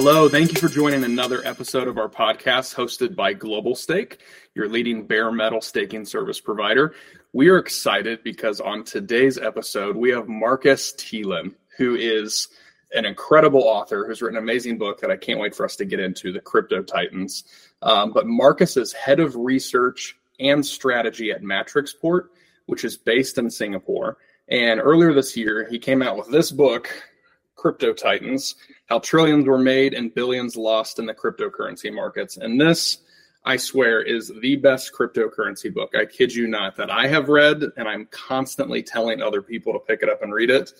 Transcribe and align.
Hello, 0.00 0.28
thank 0.28 0.52
you 0.54 0.60
for 0.60 0.72
joining 0.72 1.02
another 1.02 1.44
episode 1.44 1.88
of 1.88 1.98
our 1.98 2.08
podcast 2.08 2.72
hosted 2.72 3.16
by 3.16 3.32
Global 3.32 3.74
Stake, 3.74 4.20
your 4.54 4.68
leading 4.68 5.04
bare 5.04 5.32
metal 5.32 5.60
staking 5.60 6.04
service 6.04 6.38
provider. 6.38 6.94
We 7.32 7.48
are 7.48 7.58
excited 7.58 8.22
because 8.22 8.60
on 8.60 8.84
today's 8.84 9.38
episode, 9.38 9.96
we 9.96 10.10
have 10.10 10.28
Markus 10.28 10.92
Thielen, 10.92 11.52
who 11.76 11.96
is 11.96 12.46
an 12.94 13.06
incredible 13.06 13.64
author 13.64 14.06
who's 14.06 14.22
written 14.22 14.36
an 14.36 14.44
amazing 14.44 14.78
book 14.78 15.00
that 15.00 15.10
I 15.10 15.16
can't 15.16 15.40
wait 15.40 15.52
for 15.52 15.64
us 15.64 15.74
to 15.74 15.84
get 15.84 15.98
into, 15.98 16.32
The 16.32 16.38
Crypto 16.38 16.80
Titans. 16.80 17.42
Um, 17.82 18.12
but 18.12 18.28
Markus 18.28 18.76
is 18.76 18.92
head 18.92 19.18
of 19.18 19.34
research 19.34 20.16
and 20.38 20.64
strategy 20.64 21.32
at 21.32 21.42
Matrixport, 21.42 22.28
which 22.66 22.84
is 22.84 22.96
based 22.96 23.36
in 23.36 23.50
Singapore. 23.50 24.18
And 24.46 24.78
earlier 24.78 25.12
this 25.12 25.36
year, 25.36 25.66
he 25.68 25.80
came 25.80 26.02
out 26.02 26.16
with 26.16 26.30
this 26.30 26.52
book, 26.52 26.88
Crypto 27.56 27.92
Titans 27.92 28.54
How 28.88 28.98
Trillions 28.98 29.46
Were 29.46 29.58
Made 29.58 29.92
and 29.92 30.14
Billions 30.14 30.56
Lost 30.56 30.98
in 30.98 31.06
the 31.06 31.14
Cryptocurrency 31.14 31.92
Markets. 31.92 32.38
And 32.38 32.58
this, 32.58 32.98
I 33.44 33.58
swear, 33.58 34.00
is 34.00 34.32
the 34.40 34.56
best 34.56 34.92
cryptocurrency 34.94 35.72
book. 35.72 35.92
I 35.94 36.06
kid 36.06 36.34
you 36.34 36.46
not, 36.46 36.76
that 36.76 36.90
I 36.90 37.06
have 37.06 37.28
read, 37.28 37.62
and 37.76 37.86
I'm 37.86 38.06
constantly 38.10 38.82
telling 38.82 39.20
other 39.20 39.42
people 39.42 39.74
to 39.74 39.78
pick 39.78 40.02
it 40.02 40.08
up 40.08 40.22
and 40.22 40.32
read 40.32 40.50
it. 40.50 40.72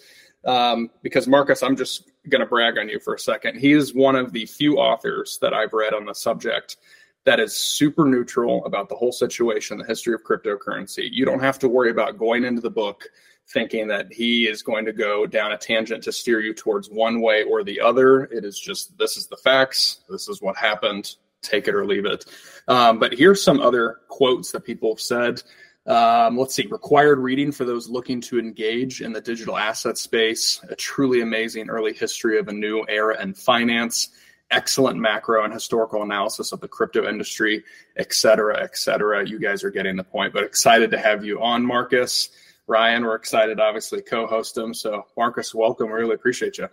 Um, 0.47 0.91
because, 1.03 1.29
Markus, 1.29 1.62
I'm 1.62 1.77
just 1.77 2.11
going 2.31 2.41
to 2.41 2.47
brag 2.47 2.79
on 2.79 2.89
you 2.89 2.98
for 2.98 3.15
a 3.15 3.19
second. 3.19 3.59
He 3.59 3.73
is 3.73 3.95
one 3.95 4.17
of 4.17 4.33
the 4.33 4.47
few 4.47 4.79
authors 4.79 5.39
that 5.43 5.53
I've 5.53 5.75
read 5.75 5.93
on 5.93 6.06
the 6.06 6.15
subject 6.15 6.79
that 7.25 7.41
is 7.41 7.55
super 7.55 8.06
neutral 8.06 8.65
about 8.65 8.89
the 8.89 8.95
whole 8.95 9.12
situation, 9.12 9.77
the 9.77 9.84
history 9.84 10.15
of 10.15 10.25
cryptocurrency. 10.25 11.09
You 11.11 11.27
don't 11.27 11.41
have 11.41 11.59
to 11.59 11.69
worry 11.69 11.91
about 11.91 12.17
going 12.17 12.45
into 12.45 12.62
the 12.62 12.70
book 12.70 13.05
thinking 13.52 13.88
that 13.88 14.12
he 14.12 14.47
is 14.47 14.62
going 14.62 14.84
to 14.84 14.93
go 14.93 15.27
down 15.27 15.52
a 15.52 15.59
tangent 15.59 16.05
to 16.05 16.12
steer 16.12 16.41
you 16.41 16.52
towards 16.52 16.91
one 16.91 17.20
way 17.20 17.45
or 17.45 17.64
the 17.64 17.81
other. 17.81 18.25
It 18.25 18.45
is 18.45 18.59
just 18.59 18.97
this 18.98 19.17
is 19.17 19.27
the 19.27 19.36
facts, 19.36 20.00
this 20.09 20.28
is 20.28 20.42
what 20.42 20.56
happened, 20.56 21.17
take 21.42 21.69
it 21.69 21.75
or 21.75 21.86
leave 21.86 22.05
it. 22.05 22.27
Um, 22.69 22.98
but 22.98 23.14
here's 23.14 23.42
some 23.42 23.61
other 23.61 24.00
quotes 24.08 24.53
that 24.53 24.64
people 24.64 24.92
have 24.92 25.00
said. 25.00 25.42
Um, 25.86 26.36
let's 26.36 26.55
see, 26.55 26.67
required 26.67 27.19
reading 27.19 27.50
for 27.50 27.64
those 27.64 27.89
looking 27.89 28.20
to 28.23 28.39
engage 28.39 29.00
in 29.00 29.14
the 29.14 29.23
digital 29.23 29.56
asset 29.56 29.97
space, 29.97 30.61
a 30.69 30.77
truly 30.77 31.23
amazing 31.23 31.70
early 31.70 31.95
history 31.95 32.39
of 32.39 32.48
a 32.48 32.53
new 32.53 32.84
era 32.89 33.19
in 33.23 33.33
finance, 33.33 34.11
excellent 34.51 34.98
macro 34.98 35.45
and 35.45 35.53
historical 35.55 36.03
analysis 36.03 36.53
of 36.53 36.61
the 36.61 36.69
crypto 36.69 37.08
industry, 37.08 37.64
et 37.97 38.12
cetera, 38.12 38.62
et 38.62 38.77
cetera. 38.77 39.27
You 39.27 39.39
guys 39.39 39.64
are 39.64 39.70
getting 39.70 39.97
the 39.97 40.05
point, 40.05 40.34
but 40.34 40.45
excited 40.45 40.91
to 40.91 40.98
have 40.98 41.25
you 41.25 41.41
on, 41.42 41.64
Markus. 41.64 42.28
Ryan, 42.69 43.02
we're 43.02 43.14
excited, 43.14 43.61
obviously, 43.61 44.02
co-host 44.02 44.56
him. 44.56 44.74
So, 44.74 45.06
Markus, 45.16 45.55
welcome. 45.55 45.86
We 45.86 45.94
really 45.94 46.14
appreciate 46.14 46.58
you. 46.58 46.69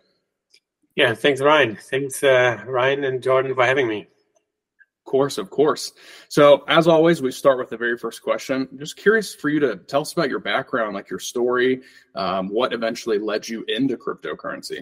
Yeah, 0.96 1.14
thanks, 1.14 1.40
Ryan. 1.40 1.78
Thanks, 1.78 2.22
uh, 2.22 2.62
Ryan 2.68 3.06
and 3.06 3.24
Jordan, 3.24 3.56
for 3.56 3.66
having 3.66 3.88
me. 3.88 4.02
Of 4.02 5.12
course, 5.12 5.38
of 5.38 5.50
course. 5.50 5.94
So, 6.28 6.66
as 6.68 6.88
always, 6.88 7.22
we 7.22 7.32
start 7.32 7.58
with 7.58 7.70
the 7.70 7.78
very 7.78 7.98
first 7.98 8.22
question. 8.22 8.68
just 8.78 8.98
curious 8.98 9.34
for 9.34 9.48
you 9.50 9.62
to 9.62 9.78
tell 9.78 10.02
us 10.02 10.12
about 10.12 10.30
your 10.30 10.40
background, 10.40 10.96
like 10.96 11.10
your 11.10 11.20
story, 11.20 11.82
um, 12.14 12.50
what 12.50 12.74
eventually 12.74 13.18
led 13.18 13.48
you 13.48 13.64
into 13.70 13.96
cryptocurrency. 13.96 14.82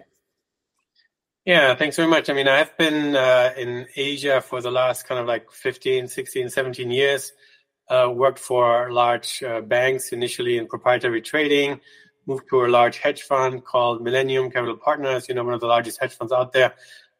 Yeah, 1.45 1.75
thanks 1.75 1.95
very 1.97 2.07
much. 2.07 2.29
I 2.29 2.33
mean, 2.33 2.47
I've 2.47 2.75
been 2.77 3.15
uh, 3.15 3.53
in 3.55 3.85
Asia 3.95 4.41
for 4.41 4.61
the 4.61 4.71
last 4.71 5.07
kind 5.07 5.19
of 5.19 5.27
like 5.27 5.51
15, 5.51 6.07
16, 6.07 6.49
17 6.49 6.89
years 6.89 7.33
uh, 7.89 8.09
worked 8.13 8.39
for 8.39 8.91
large 8.91 9.43
uh, 9.43 9.61
banks 9.61 10.11
initially 10.11 10.57
in 10.57 10.67
proprietary 10.67 11.21
trading, 11.21 11.79
moved 12.25 12.47
to 12.49 12.65
a 12.65 12.67
large 12.67 12.97
hedge 12.97 13.23
fund 13.23 13.63
called 13.65 14.01
Millennium 14.01 14.49
Capital 14.49 14.77
Partners, 14.77 15.27
you 15.27 15.35
know, 15.35 15.43
one 15.43 15.53
of 15.53 15.59
the 15.59 15.67
largest 15.67 15.99
hedge 15.99 16.13
funds 16.13 16.31
out 16.31 16.53
there. 16.53 16.73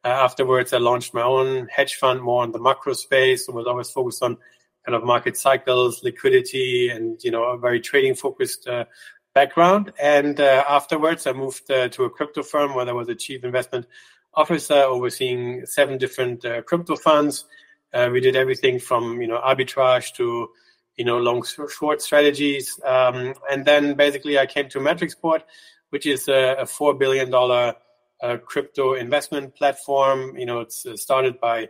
Uh, 0.06 0.10
afterwards, 0.10 0.74
I 0.74 0.78
launched 0.78 1.14
my 1.14 1.22
own 1.22 1.68
hedge 1.68 1.96
fund 1.96 2.22
more 2.22 2.44
on 2.44 2.52
the 2.52 2.60
macro 2.60 2.94
space 2.94 3.48
and 3.48 3.56
was 3.56 3.68
always 3.68 3.90
focused 3.90 4.24
on 4.24 4.38
kind 4.86 4.96
of 4.96 5.04
market 5.04 5.38
cycles, 5.38 6.04
liquidity, 6.04 6.90
and, 6.90 7.22
you 7.24 7.32
know, 7.32 7.44
a 7.44 7.58
very 7.58 7.80
trading 7.80 8.16
focused 8.16 8.68
uh, 8.68 8.86
background. 9.34 9.94
And 10.02 10.40
uh, 10.40 10.64
afterwards, 10.68 11.26
I 11.26 11.34
moved 11.34 11.70
uh, 11.72 11.88
to 11.90 12.04
a 12.04 12.10
crypto 12.10 12.44
firm 12.44 12.76
where 12.76 12.88
I 12.88 12.92
was 12.92 13.08
a 13.10 13.16
chief 13.16 13.44
investment 13.44 13.86
officer 14.34 14.76
overseeing 14.76 15.66
seven 15.66 15.98
different 15.98 16.44
crypto 16.66 16.96
funds 16.96 17.46
uh, 17.94 18.10
we 18.12 18.20
did 18.20 18.36
everything 18.36 18.80
from 18.80 19.22
you 19.22 19.28
know 19.28 19.40
arbitrage 19.40 20.14
to 20.16 20.50
you 20.96 21.06
know 21.06 21.18
long 21.18 21.44
short 21.70 22.02
strategies, 22.02 22.80
um, 22.86 23.34
and 23.52 23.66
then 23.66 23.96
basically 23.96 24.38
I 24.38 24.46
came 24.46 24.70
to 24.70 24.80
Matrixport, 24.80 25.42
which 25.90 26.06
is 26.06 26.28
a, 26.28 26.56
a 26.60 26.66
four 26.66 26.94
billion 26.94 27.30
dollar 27.30 27.76
uh, 28.22 28.38
crypto 28.38 28.94
investment 28.94 29.56
platform. 29.56 30.38
You 30.38 30.46
know, 30.46 30.62
it's 30.62 30.86
uh, 30.86 30.98
started 30.98 31.40
by 31.40 31.70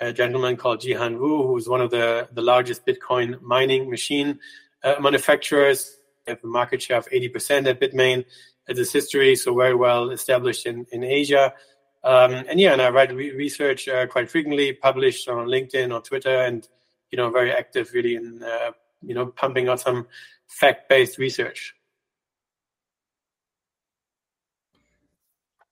a 0.00 0.12
gentleman 0.12 0.56
called 0.56 0.80
Jihan 0.80 1.18
Wu, 1.18 1.46
who's 1.46 1.68
one 1.68 1.80
of 1.80 1.90
the 1.90 2.28
the 2.32 2.42
largest 2.42 2.86
Bitcoin 2.86 3.40
mining 3.40 3.90
machine 3.90 4.38
uh, 4.82 4.94
manufacturers. 5.00 5.96
They 6.26 6.32
have 6.32 6.44
a 6.44 6.46
market 6.46 6.82
share 6.82 6.98
of 6.98 7.08
80% 7.08 7.66
at 7.66 7.80
Bitmain. 7.80 8.24
It 8.68 8.78
is 8.78 8.92
history, 8.92 9.36
so 9.36 9.54
very 9.56 9.74
well 9.74 10.10
established 10.10 10.66
in, 10.66 10.86
in 10.92 11.02
Asia. 11.02 11.54
Um, 12.02 12.32
and 12.32 12.58
yeah, 12.58 12.72
and 12.72 12.80
I 12.80 12.90
write 12.90 13.14
re- 13.14 13.34
research 13.34 13.88
uh, 13.88 14.06
quite 14.06 14.30
frequently, 14.30 14.72
published 14.72 15.28
on 15.28 15.46
LinkedIn 15.46 15.92
or 15.92 16.00
Twitter, 16.00 16.42
and 16.42 16.66
you 17.10 17.16
know, 17.16 17.30
very 17.30 17.52
active 17.52 17.90
really 17.92 18.14
in 18.14 18.42
uh, 18.42 18.70
you 19.02 19.14
know 19.14 19.26
pumping 19.26 19.68
out 19.68 19.80
some 19.80 20.06
fact-based 20.48 21.18
research. 21.18 21.74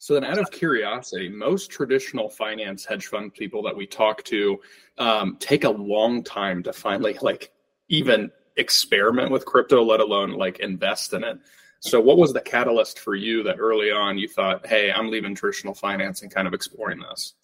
So 0.01 0.15
then, 0.15 0.25
out 0.25 0.39
of 0.39 0.51
curiosity, 0.51 1.29
most 1.29 1.71
traditional 1.71 2.29
finance 2.29 2.85
hedge 2.85 3.07
fund 3.07 3.35
people 3.35 3.63
that 3.65 3.77
we 3.77 3.87
talk 3.87 4.23
to 4.25 4.59
um, 4.97 5.37
take 5.41 5.65
a 5.65 5.71
long 5.71 6.23
time 6.23 6.63
to 6.63 6.73
finally 6.73 7.19
like 7.21 7.53
even 7.89 8.31
experiment 8.57 9.31
with 9.31 9.45
crypto, 9.45 9.83
let 9.83 10.01
alone 10.01 10.33
like 10.33 10.61
invest 10.61 11.13
in 11.13 11.25
it. 11.25 11.39
So, 11.81 12.01
what 12.01 12.19
was 12.19 12.33
the 12.33 12.41
catalyst 12.41 12.99
for 12.99 13.15
you 13.15 13.43
that 13.45 13.59
early 13.59 13.91
on 13.91 14.19
you 14.19 14.29
thought, 14.29 14.67
hey, 14.67 14.91
I'm 14.91 15.11
leaving 15.11 15.35
traditional 15.35 15.75
finance 15.75 16.23
and 16.23 16.31
kind 16.31 16.49
of 16.49 16.55
exploring 16.55 17.01
this? 17.01 17.35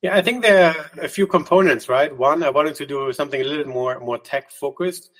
Yeah, 0.00 0.16
I 0.16 0.22
think 0.22 0.42
there 0.42 0.70
are 0.70 1.04
a 1.04 1.08
few 1.08 1.26
components, 1.26 1.88
right? 1.88 2.16
One, 2.16 2.42
I 2.42 2.50
wanted 2.50 2.74
to 2.76 2.86
do 2.86 3.12
something 3.12 3.40
a 3.40 3.44
little 3.44 3.72
more 3.72 4.00
more 4.00 4.18
tech 4.18 4.50
focused, 4.50 5.10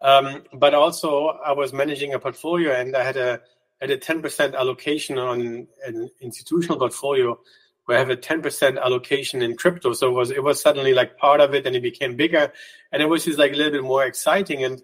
um, 0.00 0.42
but 0.52 0.74
also 0.74 1.26
I 1.44 1.52
was 1.52 1.72
managing 1.72 2.14
a 2.14 2.18
portfolio 2.18 2.72
and 2.72 2.96
I 2.96 3.04
had 3.04 3.16
a 3.16 3.40
had 3.80 3.90
a 3.90 3.98
10% 3.98 4.54
allocation 4.54 5.18
on 5.18 5.66
an 5.84 6.08
institutional 6.20 6.78
portfolio 6.78 7.38
where 7.86 7.96
I 7.96 8.00
have 8.00 8.10
a 8.10 8.16
10% 8.16 8.80
allocation 8.80 9.42
in 9.42 9.56
crypto. 9.56 9.92
So 9.92 10.08
it 10.08 10.14
was 10.14 10.30
it 10.30 10.42
was 10.42 10.60
suddenly 10.60 10.94
like 10.94 11.18
part 11.18 11.40
of 11.40 11.54
it 11.54 11.66
and 11.66 11.74
it 11.74 11.82
became 11.82 12.16
bigger 12.16 12.52
and 12.92 13.02
it 13.02 13.06
was 13.06 13.24
just 13.24 13.38
like 13.38 13.52
a 13.52 13.56
little 13.56 13.72
bit 13.72 13.82
more 13.82 14.04
exciting. 14.04 14.64
And 14.64 14.82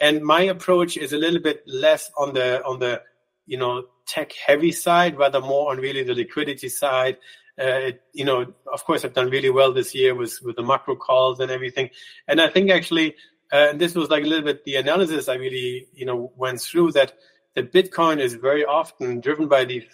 and 0.00 0.22
my 0.22 0.42
approach 0.42 0.96
is 0.96 1.12
a 1.12 1.18
little 1.18 1.40
bit 1.40 1.62
less 1.66 2.10
on 2.16 2.34
the 2.34 2.64
on 2.64 2.78
the 2.78 3.02
you 3.46 3.58
know 3.58 3.84
tech 4.06 4.32
heavy 4.32 4.72
side 4.72 5.18
rather 5.18 5.40
more 5.40 5.70
on 5.70 5.78
really 5.78 6.02
the 6.02 6.14
liquidity 6.14 6.68
side. 6.68 7.16
Uh, 7.60 7.90
it, 7.90 8.02
you 8.12 8.24
know 8.24 8.46
of 8.72 8.84
course 8.84 9.04
i've 9.04 9.14
done 9.14 9.30
really 9.30 9.50
well 9.50 9.72
this 9.72 9.92
year 9.92 10.14
with 10.14 10.38
with 10.44 10.54
the 10.54 10.62
macro 10.62 10.94
calls 10.94 11.40
and 11.40 11.50
everything. 11.50 11.90
And 12.28 12.40
i 12.40 12.48
think 12.48 12.70
actually 12.70 13.16
uh, 13.50 13.72
this 13.72 13.96
was 13.96 14.10
like 14.10 14.22
a 14.22 14.26
little 14.26 14.44
bit 14.44 14.64
the 14.64 14.76
analysis 14.76 15.28
i 15.28 15.34
really 15.34 15.88
you 15.92 16.06
know 16.06 16.30
went 16.36 16.60
through 16.60 16.92
that 16.92 17.14
that 17.54 17.72
bitcoin 17.72 18.20
is 18.20 18.34
very 18.34 18.64
often 18.64 19.20
driven 19.20 19.48
by 19.48 19.64
these 19.64 19.86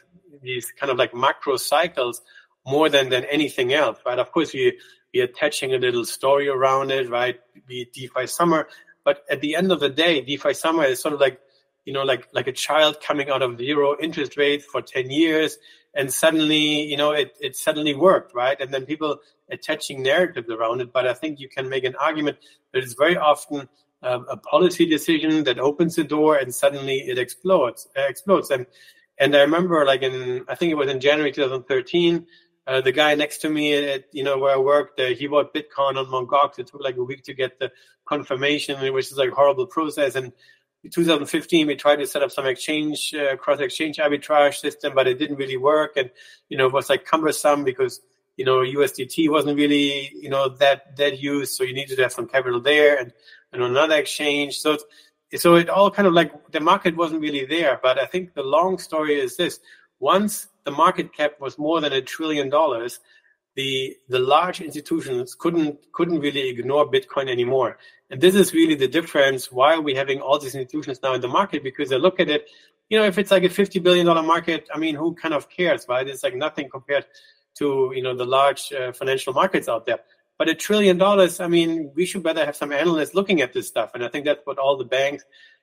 these 0.43 0.71
kind 0.73 0.91
of 0.91 0.99
like 0.99 1.15
macro 1.15 1.57
cycles 1.57 2.21
more 2.67 2.91
than 2.91 3.09
than 3.09 3.25
anything 3.25 3.73
else 3.73 3.99
right? 4.05 4.19
Of 4.19 4.31
course 4.31 4.53
we 4.53 4.79
we're 5.15 5.25
attaching 5.25 5.73
a 5.73 5.79
little 5.79 6.05
story 6.05 6.49
around 6.49 6.91
it 6.91 7.09
right? 7.09 7.41
Be 7.67 7.89
defi 7.95 8.27
summer 8.27 8.69
but 9.05 9.25
at 9.31 9.41
the 9.41 9.55
end 9.55 9.71
of 9.71 9.81
the 9.81 9.89
day, 9.89 10.21
DeFi 10.21 10.55
Summer 10.55 10.85
is 10.85 11.01
sort 11.01 11.15
of 11.15 11.21
like, 11.21 11.41
you 11.85 11.93
know, 11.93 12.03
like 12.03 12.29
like 12.33 12.47
a 12.47 12.53
child 12.53 13.01
coming 13.01 13.29
out 13.29 13.43
of 13.43 13.59
zero 13.59 13.97
interest 14.01 14.37
rates 14.37 14.65
for 14.65 14.81
10 14.81 15.11
years. 15.11 15.59
And 15.95 16.13
suddenly, 16.13 16.83
you 16.83 16.97
know, 16.97 17.13
it, 17.13 17.37
it 17.41 17.55
suddenly 17.55 17.95
worked, 17.95 18.35
right? 18.35 18.61
And 18.61 18.73
then 18.73 18.85
people 18.85 19.19
attaching 19.51 20.03
narratives 20.03 20.51
around 20.51 20.81
it. 20.81 20.93
But 20.93 21.07
I 21.07 21.15
think 21.15 21.39
you 21.39 21.49
can 21.49 21.69
make 21.69 21.85
an 21.85 21.95
argument 21.97 22.39
that 22.73 22.83
it's 22.83 22.95
very 22.95 23.17
often 23.17 23.69
um, 24.03 24.27
a 24.29 24.37
policy 24.37 24.87
decision 24.87 25.45
that 25.45 25.59
opens 25.59 25.97
the 25.97 26.05
door 26.05 26.37
and 26.37 26.55
suddenly 26.55 26.97
it 27.01 27.19
explodes, 27.19 27.89
uh, 27.97 28.03
explodes. 28.03 28.51
And, 28.51 28.67
and 29.19 29.37
I 29.37 29.41
remember 29.41 29.85
like 29.85 30.03
in, 30.03 30.45
I 30.49 30.55
think 30.55 30.73
it 30.73 30.77
was 30.77 30.91
in 30.91 31.01
January 31.01 31.33
2013, 31.33 32.27
uh, 32.67 32.81
the 32.81 32.93
guy 32.93 33.15
next 33.15 33.39
to 33.39 33.51
me 33.51 33.75
at 33.75 34.05
you 34.13 34.25
know 34.25 34.39
where 34.39 34.55
I 34.55 34.57
worked, 34.57 34.99
uh, 34.99 35.09
he 35.09 35.27
bought 35.27 35.55
Bitcoin 35.55 35.97
on 35.97 36.11
Mt. 36.11 36.29
Gox. 36.29 36.59
It 36.59 36.69
took 36.69 36.81
like 36.81 36.97
a 36.97 37.05
week 37.05 37.23
to 37.25 37.35
get 37.35 37.59
the 37.59 37.71
confirmation, 38.07 38.93
which 38.93 39.11
is 39.11 39.19
like 39.19 39.33
a 39.33 39.35
horrible 39.35 39.67
process. 39.67 40.15
And 40.15 40.33
in 40.83 40.91
2015, 40.91 41.67
we 41.67 41.77
tried 41.77 41.97
to 41.97 42.07
set 42.07 42.23
up 42.23 42.31
some 42.31 42.47
exchange 42.47 43.15
uh, 43.15 43.37
cross 43.37 43.61
exchange 43.61 43.99
arbitrage 43.99 44.57
system, 44.57 44.93
but 44.95 45.07
it 45.07 45.19
didn't 45.19 45.37
really 45.37 45.59
work, 45.59 45.97
and 45.97 46.11
you 46.49 46.57
know 46.57 46.67
it 46.67 46.73
was 46.73 46.89
like 46.89 47.05
cumbersome 47.05 47.65
because 47.65 48.01
you 48.37 48.47
know 48.47 48.59
USDT 48.59 49.31
wasn't 49.31 49.59
really 49.59 50.11
you 50.15 50.31
know 50.31 50.49
that 50.49 50.97
that 50.97 51.21
used, 51.21 51.55
so 51.55 51.65
you 51.65 51.75
needed 51.75 51.97
to 51.97 52.03
have 52.03 52.13
some 52.13 52.27
capital 52.27 52.61
there 52.61 52.99
and 52.99 53.13
and 53.53 53.63
another 53.63 53.97
exchange. 53.97 54.59
So 54.59 54.79
so 55.37 55.57
it 55.57 55.69
all 55.69 55.91
kind 55.91 56.09
of 56.09 56.15
like 56.15 56.33
the 56.53 56.61
market 56.61 56.97
wasn't 56.97 57.21
really 57.21 57.45
there. 57.45 57.79
But 57.83 57.99
I 57.99 58.07
think 58.07 58.33
the 58.33 58.43
long 58.43 58.79
story 58.79 59.21
is 59.21 59.37
this: 59.37 59.61
once 60.01 60.49
the 60.65 60.71
market 60.71 61.13
cap 61.13 61.33
was 61.41 61.59
more 61.59 61.81
than 61.81 61.93
a 61.93 62.03
trillion 62.03 62.49
dollars, 62.51 63.01
the 63.57 63.97
the 64.09 64.19
large 64.19 64.61
institutions 64.61 65.35
couldn't 65.35 65.79
couldn't 65.93 66.21
really 66.21 66.49
ignore 66.49 66.91
Bitcoin 66.91 67.29
anymore. 67.29 67.79
And 68.11 68.21
this 68.21 68.35
is 68.35 68.53
really 68.53 68.75
the 68.75 68.89
difference 68.89 69.53
why 69.53 69.75
are 69.75 69.81
we 69.81 69.95
having 69.95 70.21
all 70.21 70.39
these 70.39 70.55
institutions 70.55 71.01
now 71.03 71.15
in 71.15 71.21
the 71.21 71.29
market 71.29 71.63
because 71.63 71.89
they 71.91 71.99
look 71.99 72.21
at 72.21 72.29
it, 72.29 72.49
you 72.89 72.99
know, 72.99 73.05
if 73.05 73.19
it's 73.19 73.31
like 73.31 73.45
a 73.45 73.49
fifty 73.49 73.79
billion 73.79 74.07
dollar 74.07 74.23
market, 74.23 74.69
I 74.75 74.79
mean, 74.79 74.95
who 74.95 75.15
kind 75.15 75.35
of 75.35 75.49
cares, 75.49 75.87
right? 75.89 76.07
It's 76.09 76.23
like 76.23 76.35
nothing 76.35 76.69
compared 76.69 77.07
to 77.59 77.93
you 77.95 78.03
know 78.03 78.17
the 78.17 78.27
large 78.27 78.73
uh, 78.73 78.93
financial 78.93 79.33
markets 79.33 79.69
out 79.69 79.87
there. 79.87 80.01
But 80.37 80.49
a 80.49 80.55
trillion 80.55 80.99
dollars, 80.99 81.39
I 81.39 81.47
mean, 81.47 81.93
we 81.95 82.07
should 82.07 82.25
better 82.25 82.45
have 82.45 82.57
some 82.57 82.73
analysts 82.73 83.15
looking 83.15 83.41
at 83.41 83.53
this 83.53 83.69
stuff. 83.69 83.93
And 83.95 84.05
I 84.05 84.09
think 84.09 84.25
that's 84.25 84.41
what 84.45 84.59
all 84.59 84.77
the 84.77 84.85
banks, 84.85 85.23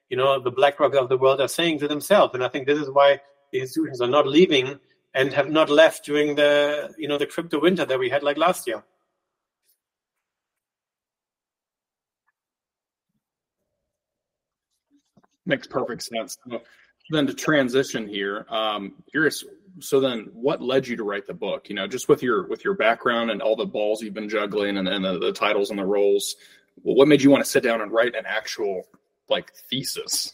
you 0.09 0.15
know, 0.15 0.39
the 0.39 0.51
BlackRock 0.51 0.95
of 0.95 1.09
the 1.09 1.18
world 1.18 1.42
are 1.42 1.50
saying 1.50 1.80
to 1.80 1.89
themselves. 1.89 2.33
And 2.33 2.44
I 2.44 2.48
think 2.48 2.68
this 2.68 2.80
is 2.80 2.89
why 2.89 3.19
the 3.51 3.59
institutions 3.59 4.00
are 4.00 4.07
not 4.07 4.27
leaving 4.27 4.80
and 5.13 5.34
have 5.34 5.50
not 5.50 5.69
left 5.69 6.06
during 6.06 6.36
the 6.36 6.94
you 6.98 7.08
know 7.08 7.18
the 7.18 7.25
crypto 7.25 7.60
winter 7.60 7.86
that 7.86 8.00
we 8.00 8.10
had 8.10 8.24
like 8.24 8.38
last 8.38 8.68
year. 8.68 8.84
Makes 15.46 15.68
perfect 15.68 16.04
sense. 16.04 16.38
So 16.50 16.62
then 17.10 17.28
to 17.28 17.34
transition 17.34 18.08
here, 18.08 18.46
um, 18.50 18.94
curious. 19.10 19.44
So 19.80 20.00
then, 20.00 20.30
what 20.34 20.62
led 20.62 20.88
you 20.88 20.96
to 20.98 21.04
write 21.04 21.28
the 21.28 21.34
book? 21.34 21.68
You 21.69 21.75
know, 21.75 21.88
just 21.88 22.08
with 22.08 22.22
your 22.22 22.48
with 22.48 22.63
your 22.63 22.75
background 22.75 23.31
and 23.31 23.42
all 23.42 23.56
the 23.56 23.66
balls 23.66 24.02
you've 24.02 24.13
been 24.13 24.30
juggling, 24.30 24.78
and, 24.78 24.88
and 24.88 25.04
the, 25.04 25.19
the 25.19 25.31
titles 25.34 25.69
and 25.69 25.80
the 25.80 25.86
roles, 25.86 26.36
well, 26.84 26.96
what 26.96 27.08
made 27.08 27.22
you 27.22 27.31
want 27.31 27.44
to 27.44 27.50
sit 27.50 27.63
down 27.63 27.81
and 27.81 27.92
write 27.92 28.16
an 28.16 28.25
actual 28.25 28.84
like 29.30 29.52
thesis? 29.54 30.34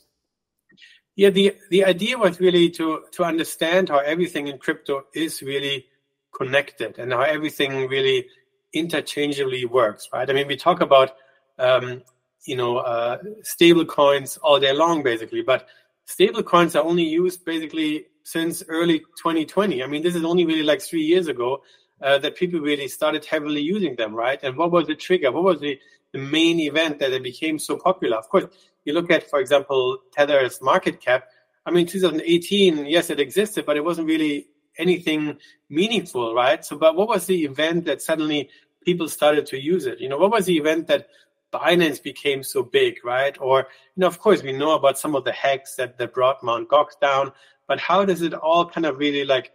Yeah, 1.18 1.32
the 1.32 1.56
the 1.72 1.84
idea 1.84 2.16
was 2.16 2.40
really 2.40 2.70
to 2.72 3.06
to 3.14 3.24
understand 3.24 3.90
how 3.90 3.98
everything 3.98 4.48
in 4.48 4.60
crypto 4.60 5.06
is 5.16 5.42
really 5.42 5.88
connected 6.32 7.00
and 7.00 7.12
how 7.12 7.22
everything 7.22 7.88
really 7.90 8.28
interchangeably 8.72 9.66
works, 9.66 10.08
right? 10.14 10.30
I 10.30 10.34
mean, 10.34 10.48
we 10.48 10.56
talk 10.56 10.80
about 10.80 11.14
um, 11.58 12.04
you 12.46 12.56
know 12.56 12.78
uh, 12.78 13.18
stable 13.42 13.84
coins 13.84 14.38
all 14.44 14.60
day 14.60 14.74
long, 14.74 15.02
basically, 15.02 15.42
but 15.42 15.68
stable 16.06 16.44
coins 16.44 16.76
are 16.76 16.84
only 16.84 17.04
used 17.06 17.44
basically 17.44 18.06
since 18.24 18.62
early 18.68 19.00
2020. 19.20 19.84
I 19.84 19.88
mean, 19.88 20.04
this 20.04 20.14
is 20.16 20.24
only 20.24 20.46
really 20.46 20.62
like 20.62 20.84
three 20.84 21.02
years 21.02 21.28
ago 21.28 21.64
uh, 22.00 22.20
that 22.20 22.36
people 22.36 22.60
really 22.60 22.88
started 22.88 23.26
heavily 23.26 23.62
using 23.62 23.96
them, 23.96 24.14
right? 24.14 24.40
And 24.44 24.56
what 24.56 24.70
was 24.72 24.86
the 24.86 24.94
trigger? 24.96 25.32
What 25.32 25.46
was 25.46 25.62
the 25.62 25.80
the 26.14 26.20
main 26.20 26.60
event 26.60 27.00
that 27.00 27.12
it 27.12 27.24
became 27.24 27.58
so 27.58 27.76
popular? 27.76 28.18
Of 28.18 28.30
course, 28.30 28.46
you 28.88 28.94
look 28.94 29.12
at, 29.12 29.30
for 29.30 29.42
example, 29.42 30.00
Tether's 30.14 30.62
market 30.62 31.02
cap. 31.02 31.26
I 31.66 31.72
mean, 31.72 31.86
2018, 31.86 32.86
yes, 32.86 33.10
it 33.10 33.20
existed, 33.20 33.66
but 33.66 33.76
it 33.76 33.84
wasn't 33.84 34.08
really 34.08 34.48
anything 34.78 35.38
meaningful, 35.70 36.34
right? 36.34 36.64
So, 36.64 36.78
but 36.78 36.96
what 36.96 37.10
was 37.10 37.26
the 37.26 37.44
event 37.44 37.84
that 37.84 38.02
suddenly 38.02 38.50
people 38.86 39.10
started 39.10 39.46
to 39.48 39.60
use 39.60 39.86
it? 39.86 40.00
You 40.00 40.08
know, 40.08 40.18
what 40.18 40.32
was 40.32 40.46
the 40.46 40.56
event 40.56 40.88
that 40.88 41.08
Binance 41.52 42.02
became 42.02 42.44
so 42.44 42.64
big, 42.64 43.04
right? 43.04 43.38
Or, 43.42 43.68
you 43.98 44.02
know, 44.02 44.08
of 44.08 44.20
course, 44.20 44.42
we 44.42 44.54
know 44.54 44.72
about 44.76 44.98
some 44.98 45.16
of 45.16 45.26
the 45.26 45.34
hacks 45.34 45.76
that, 45.76 45.98
that 45.98 46.14
brought 46.14 46.42
Mt. 46.42 46.70
Gox 46.70 46.92
down, 47.02 47.34
but 47.68 47.82
how 47.82 48.06
does 48.06 48.22
it 48.22 48.34
all 48.34 48.70
kind 48.70 48.86
of 48.86 49.00
really 49.00 49.26
like 49.26 49.52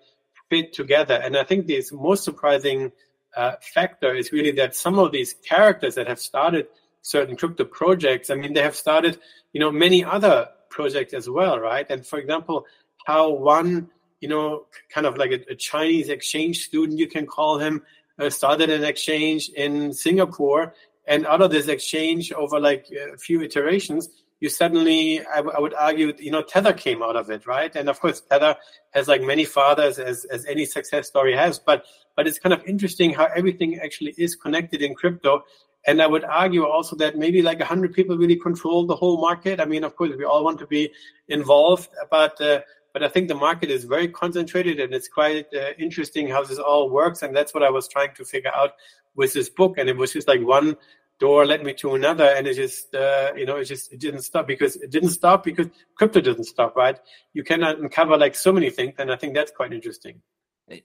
fit 0.51 0.75
together? 0.75 1.15
And 1.15 1.39
I 1.39 1.45
think 1.45 1.67
the 1.67 1.83
most 1.91 2.23
surprising 2.23 2.93
uh, 3.35 3.53
factor 3.63 4.15
is 4.15 4.31
really 4.31 4.53
that 4.53 4.77
some 4.77 4.99
of 4.99 5.11
these 5.11 5.33
characters 5.33 5.95
that 5.95 6.07
have 6.07 6.21
started– 6.21 6.67
certain 7.03 7.37
crypto 7.37 7.65
projects. 7.65 8.31
I 8.31 8.37
mean, 8.37 8.55
they 8.55 8.63
have 8.63 8.77
started, 8.77 9.19
you 9.53 9.61
know, 9.61 9.71
many 9.71 10.05
other 10.05 10.49
projects 10.71 11.13
as 11.13 11.29
well, 11.29 11.59
right? 11.61 11.87
And 11.91 12.07
for 12.07 12.19
example, 12.19 12.65
how 13.07 13.31
one, 13.31 13.91
you 14.21 14.29
know, 14.29 14.67
kind 14.89 15.07
of 15.07 15.19
like 15.19 15.33
a, 15.33 15.53
a 15.53 15.55
Chinese 15.55 16.09
exchange 16.09 16.65
student, 16.65 16.99
you 16.99 17.09
can 17.09 17.27
call 17.27 17.59
him, 17.59 17.83
uh, 18.19 18.31
started 18.31 18.71
an 18.71 18.85
exchange 18.85 19.51
in 19.51 19.93
Singapore, 19.93 20.75
and 21.07 21.27
out 21.27 21.43
of 21.43 21.51
this 21.51 21.67
exchange, 21.67 22.33
over 22.33 22.61
like 22.61 22.87
a 22.91 23.17
few 23.19 23.43
iterations, 23.43 24.09
you 24.39 24.49
suddenly, 24.49 25.21
I, 25.27 25.37
w- 25.37 25.55
I 25.57 25.61
would 25.61 25.75
argue, 25.75 26.13
you 26.19 26.31
know, 26.31 26.43
Tether 26.43 26.73
came 26.73 27.03
out 27.03 27.17
of 27.17 27.31
it, 27.31 27.47
right? 27.47 27.75
And 27.75 27.89
of 27.89 28.01
course, 28.01 28.21
Tether 28.21 28.57
has 28.91 29.09
like 29.09 29.23
many 29.23 29.45
fathers, 29.45 29.99
as 29.99 30.25
as 30.27 30.45
any 30.47 30.65
success 30.65 31.07
story 31.09 31.35
has, 31.35 31.59
but 31.59 31.85
but 32.17 32.27
it's 32.27 32.39
kind 32.39 32.53
of 32.53 32.63
interesting 32.65 33.15
how 33.15 33.29
everything 33.37 33.79
actually 33.81 34.15
is 34.19 34.35
connected 34.37 34.83
in 34.83 34.95
crypto 34.95 35.45
and 35.87 36.01
I 36.01 36.07
would 36.07 36.25
argue 36.25 36.65
also 36.65 36.97
that 36.97 37.17
maybe 37.17 37.43
like 37.43 37.59
100 37.59 37.93
people 37.93 38.17
really 38.17 38.37
control 38.37 38.87
the 38.87 38.95
whole 38.95 39.21
market. 39.21 39.61
I 39.61 39.65
mean, 39.65 39.85
of 39.85 39.97
course, 39.97 40.13
we 40.17 40.25
all 40.25 40.45
want 40.45 40.59
to 40.61 40.67
be 40.67 40.93
involved, 41.29 41.89
but 42.11 42.41
uh, 42.41 42.61
but 42.93 43.03
I 43.03 43.09
think 43.09 43.29
the 43.29 43.35
market 43.35 43.71
is 43.71 43.85
very 43.85 44.09
concentrated, 44.09 44.79
and 44.79 44.93
it's 44.95 45.09
quite 45.09 45.47
uh, 45.55 45.73
interesting 45.79 46.29
how 46.29 46.45
this 46.45 46.59
all 46.59 46.91
works. 46.91 47.23
And 47.23 47.35
that's 47.35 47.55
what 47.55 47.63
I 47.63 47.71
was 47.71 47.89
trying 47.89 48.15
to 48.15 48.25
figure 48.25 48.53
out 48.55 48.73
with 49.15 49.33
this 49.33 49.49
book. 49.49 49.79
And 49.79 49.89
it 49.89 49.97
was 49.97 50.13
just 50.13 50.29
like 50.29 50.43
one 50.43 50.77
door 51.19 51.47
led 51.47 51.65
me 51.65 51.73
to 51.75 51.95
another, 51.95 52.27
and 52.27 52.47
it 52.47 52.55
just 52.55 52.95
uh, 52.95 53.33
you 53.37 53.47
know 53.47 53.57
it 53.57 53.65
just 53.65 53.93
it 53.93 53.99
didn't 53.99 54.23
stop 54.23 54.47
because 54.47 54.77
it 54.77 54.91
didn't 54.91 55.11
stop 55.11 55.45
because 55.45 55.69
crypto 55.97 56.21
didn't 56.21 56.45
stop, 56.45 56.77
right? 56.77 56.99
You 57.33 57.43
cannot 57.45 57.79
uncover 57.79 58.17
like 58.17 58.35
so 58.35 58.53
many 58.53 58.71
things, 58.71 58.95
and 58.99 59.11
I 59.11 59.17
think 59.17 59.35
that's 59.35 59.53
quite 59.53 59.73
interesting. 59.73 60.21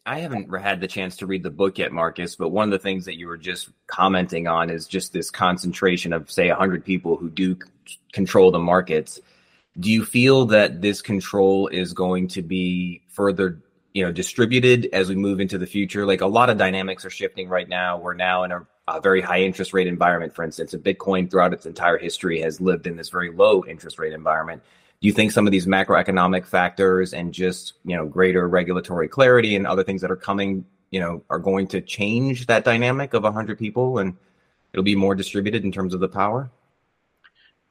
I 0.06 0.19
haven't 0.19 0.53
had 0.59 0.81
the 0.81 0.88
chance 0.88 1.18
to 1.18 1.27
read 1.27 1.44
the 1.44 1.50
book 1.50 1.77
yet, 1.77 1.91
Markus, 1.91 2.35
but 2.35 2.50
one 2.50 2.68
of 2.68 2.71
the 2.71 2.83
things 2.83 3.06
that 3.06 3.18
you 3.18 3.27
were 3.27 3.38
just 3.38 3.69
commenting 3.85 4.47
on 4.47 4.69
is 4.69 4.88
just 4.88 5.13
this 5.13 5.29
concentration 5.29 6.13
of, 6.13 6.31
say, 6.31 6.50
100 6.50 6.83
people 6.83 7.15
who 7.15 7.29
do 7.29 7.56
c- 7.85 8.00
control 8.12 8.51
the 8.51 8.59
markets. 8.59 9.19
Do 9.79 9.91
you 9.91 10.03
feel 10.03 10.45
that 10.47 10.81
this 10.81 11.01
control 11.01 11.68
is 11.68 11.94
going 11.94 12.27
to 12.29 12.41
be 12.41 13.03
further, 13.09 13.62
you 13.94 14.03
know, 14.03 14.12
distributed 14.12 14.89
as 14.94 15.09
we 15.09 15.15
move 15.15 15.39
into 15.39 15.57
the 15.57 15.68
future? 15.68 16.06
Like 16.06 16.21
a 16.21 16.27
lot 16.27 16.50
of 16.50 16.57
dynamics 16.57 17.06
are 17.06 17.12
shifting 17.12 17.47
right 17.47 17.69
now. 17.69 17.97
We're 17.97 18.15
now 18.15 18.44
in 18.44 18.51
a, 18.51 18.68
a 18.88 19.00
very 19.00 19.21
high 19.21 19.41
interest 19.41 19.74
rate 19.74 19.88
environment, 19.88 20.33
for 20.33 20.44
instance. 20.44 20.74
Bitcoin, 20.74 21.29
throughout 21.29 21.53
its 21.53 21.68
entire 21.68 22.00
history, 22.00 22.41
has 22.41 22.59
lived 22.59 22.88
in 22.88 22.97
this 22.97 23.09
very 23.09 23.31
low 23.31 23.63
interest 23.63 24.00
rate 24.00 24.13
environment 24.13 24.63
do 24.99 25.07
you 25.07 25.13
think 25.13 25.31
some 25.31 25.45
of 25.45 25.51
these 25.51 25.67
macroeconomic 25.67 26.45
factors 26.45 27.13
and 27.13 27.33
just 27.33 27.73
you 27.85 27.95
know 27.95 28.05
greater 28.05 28.47
regulatory 28.47 29.07
clarity 29.07 29.55
and 29.55 29.67
other 29.67 29.83
things 29.83 30.01
that 30.01 30.11
are 30.11 30.15
coming 30.15 30.65
you 30.91 30.99
know 30.99 31.23
are 31.29 31.39
going 31.39 31.67
to 31.67 31.81
change 31.81 32.47
that 32.47 32.63
dynamic 32.63 33.13
of 33.13 33.23
100 33.23 33.57
people 33.57 33.99
and 33.99 34.15
it'll 34.73 34.83
be 34.83 34.95
more 34.95 35.15
distributed 35.15 35.63
in 35.63 35.71
terms 35.71 35.94
of 35.94 35.99
the 35.99 36.07
power? 36.07 36.49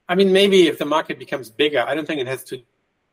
I 0.09 0.15
mean 0.15 0.33
maybe 0.33 0.67
if 0.69 0.79
the 0.79 0.85
market 0.85 1.19
becomes 1.19 1.51
bigger 1.51 1.85
i 1.87 1.95
don't 1.95 2.07
think 2.07 2.21
it 2.21 2.27
has 2.27 2.45
to 2.45 2.63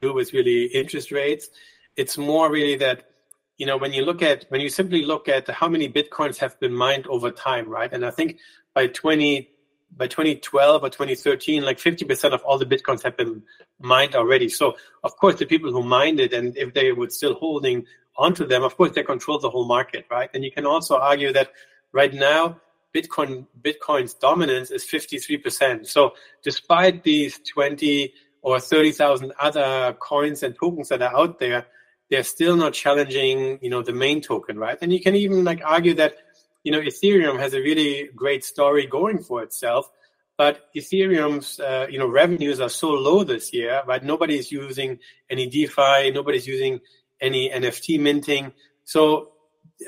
do 0.04 0.14
with 0.14 0.34
really 0.34 0.66
interest 0.66 1.12
rates. 1.12 1.50
It's 1.96 2.18
more 2.18 2.52
really 2.52 2.76
that 2.78 3.10
you 3.58 3.66
know 3.66 3.78
when 3.78 3.94
you 3.94 4.04
look 4.06 4.22
at 4.22 4.46
when 4.50 4.62
you 4.62 4.70
simply 4.70 5.04
look 5.06 5.28
at 5.28 5.50
how 5.50 5.68
many 5.68 5.88
bitcoins 5.90 6.38
have 6.38 6.60
been 6.60 6.74
mined 6.74 7.08
over 7.08 7.32
time 7.32 7.70
right? 7.70 7.92
And 7.94 8.06
i 8.06 8.12
think 8.12 8.40
by 8.74 8.88
20 8.88 9.50
by 9.98 10.08
2012 10.08 10.84
or 10.84 10.90
2013, 10.90 11.64
like 11.64 11.78
50% 11.78 12.34
of 12.34 12.42
all 12.44 12.58
the 12.58 12.66
bitcoins 12.66 13.04
have 13.04 13.18
been 13.18 13.44
mined 13.80 14.16
already. 14.16 14.50
So, 14.50 14.76
of 15.04 15.16
course, 15.18 15.40
the 15.40 15.46
people 15.46 15.72
who 15.72 15.84
mined 15.84 16.20
it, 16.20 16.34
and 16.34 16.58
if 16.58 16.74
they 16.74 16.92
were 16.92 17.10
still 17.10 17.36
holding 17.36 17.86
onto 18.18 18.46
them, 18.46 18.64
of 18.64 18.76
course, 18.78 18.92
they 18.92 19.04
control 19.04 19.40
the 19.40 19.50
whole 19.50 19.66
market, 19.66 20.06
right? 20.10 20.30
And 20.34 20.44
you 20.44 20.52
can 20.52 20.66
also 20.66 20.98
argue 20.98 21.32
that 21.34 21.52
right 21.92 22.14
now, 22.14 22.60
Bitcoin 22.94 23.48
Bitcoin's 23.62 24.14
dominance 24.14 24.70
is 24.70 24.86
53%. 24.86 25.88
So, 25.88 26.14
despite 26.44 27.04
these 27.04 27.40
20 27.40 28.14
or 28.42 28.60
30,000 28.60 29.34
other 29.40 29.96
coins 30.00 30.44
and 30.44 30.56
tokens 30.56 30.90
that 30.90 31.02
are 31.02 31.16
out 31.16 31.40
there, 31.40 31.66
they're 32.10 32.24
still 32.24 32.56
not 32.56 32.74
challenging, 32.74 33.58
you 33.62 33.70
know, 33.70 33.82
the 33.82 33.94
main 33.94 34.22
token, 34.22 34.60
right? 34.60 34.78
And 34.82 34.94
you 34.94 35.00
can 35.00 35.16
even 35.16 35.44
like 35.44 35.62
argue 35.66 35.96
that 35.96 36.18
you 36.64 36.72
know, 36.72 36.80
Ethereum 36.80 37.40
has 37.40 37.54
a 37.54 37.60
really 37.60 38.10
great 38.16 38.44
story 38.44 38.86
going 38.88 39.20
for 39.22 39.44
itself, 39.44 39.90
but 40.38 40.70
Ethereum's, 40.76 41.60
uh, 41.60 41.88
you 41.90 42.00
know, 42.00 42.08
revenues 42.08 42.60
are 42.60 42.70
so 42.70 42.90
low 42.90 43.24
this 43.24 43.54
year, 43.54 43.84
right? 43.86 44.04
Nobody's 44.04 44.52
using 44.52 45.00
any 45.30 45.48
DeFi, 45.48 46.12
nobody's 46.12 46.48
using 46.48 46.80
any 47.22 47.50
NFT 47.50 48.00
minting. 48.00 48.54
So 48.86 49.34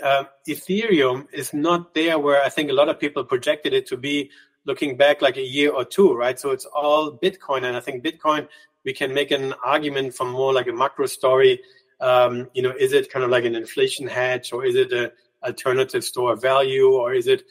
uh, 0.04 0.26
Ethereum 0.48 1.28
is 1.34 1.54
not 1.54 1.94
there 1.94 2.20
where 2.20 2.44
I 2.44 2.50
think 2.50 2.70
a 2.70 2.74
lot 2.74 2.90
of 2.90 3.00
people 3.00 3.24
projected 3.24 3.74
it 3.74 3.88
to 3.88 3.98
be 3.98 4.30
looking 4.66 4.98
back 4.98 5.22
like 5.22 5.38
a 5.38 5.44
year 5.44 5.72
or 5.72 5.86
two, 5.86 6.14
right? 6.14 6.40
So 6.40 6.52
it's 6.52 6.66
all 6.66 7.12
Bitcoin. 7.12 7.64
And 7.64 7.78
I 7.78 7.80
think 7.80 8.04
Bitcoin, 8.04 8.48
we 8.84 8.94
can 8.94 9.14
make 9.14 9.32
an 9.32 9.54
argument 9.64 10.16
from 10.16 10.32
more 10.32 10.54
like 10.54 10.68
a 10.68 10.74
macro 10.74 11.06
story. 11.06 11.62
Um, 12.02 12.50
you 12.54 12.62
know, 12.62 12.74
is 12.78 12.94
it 12.94 13.10
kind 13.10 13.24
of 13.24 13.32
like 13.32 13.46
an 13.46 13.56
inflation 13.56 14.08
hedge 14.08 14.52
or 14.52 14.66
is 14.66 14.76
it 14.76 14.92
a 14.92 15.14
alternative 15.46 16.04
store 16.04 16.34
of 16.34 16.42
value, 16.42 16.92
or 16.92 17.14
is 17.14 17.28
it 17.28 17.44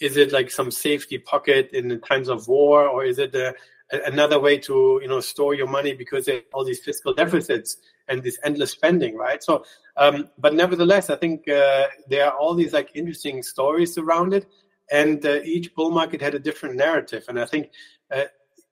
is 0.00 0.16
it 0.16 0.32
like 0.32 0.50
some 0.50 0.70
safety 0.70 1.18
pocket 1.18 1.70
in 1.72 2.00
times 2.02 2.28
of 2.28 2.48
war, 2.48 2.86
or 2.88 3.04
is 3.04 3.18
it 3.18 3.34
a, 3.34 3.54
another 4.06 4.38
way 4.38 4.58
to 4.58 4.98
you 5.02 5.08
know 5.08 5.20
store 5.20 5.54
your 5.54 5.68
money 5.68 5.94
because 5.94 6.26
there 6.26 6.42
all 6.52 6.64
these 6.64 6.80
fiscal 6.80 7.14
deficits 7.14 7.78
and 8.08 8.22
this 8.22 8.38
endless 8.44 8.70
spending, 8.70 9.16
right? 9.16 9.42
So, 9.42 9.64
um, 9.96 10.28
but 10.38 10.54
nevertheless, 10.54 11.10
I 11.10 11.16
think 11.16 11.48
uh, 11.48 11.86
there 12.08 12.26
are 12.26 12.36
all 12.36 12.54
these 12.54 12.72
like 12.72 12.90
interesting 12.94 13.42
stories 13.42 13.98
around 13.98 14.34
it, 14.34 14.46
and 14.90 15.24
uh, 15.24 15.40
each 15.44 15.74
bull 15.74 15.90
market 15.90 16.20
had 16.20 16.34
a 16.34 16.38
different 16.38 16.76
narrative, 16.76 17.24
and 17.28 17.38
I 17.38 17.46
think. 17.46 17.70
Uh, 18.10 18.24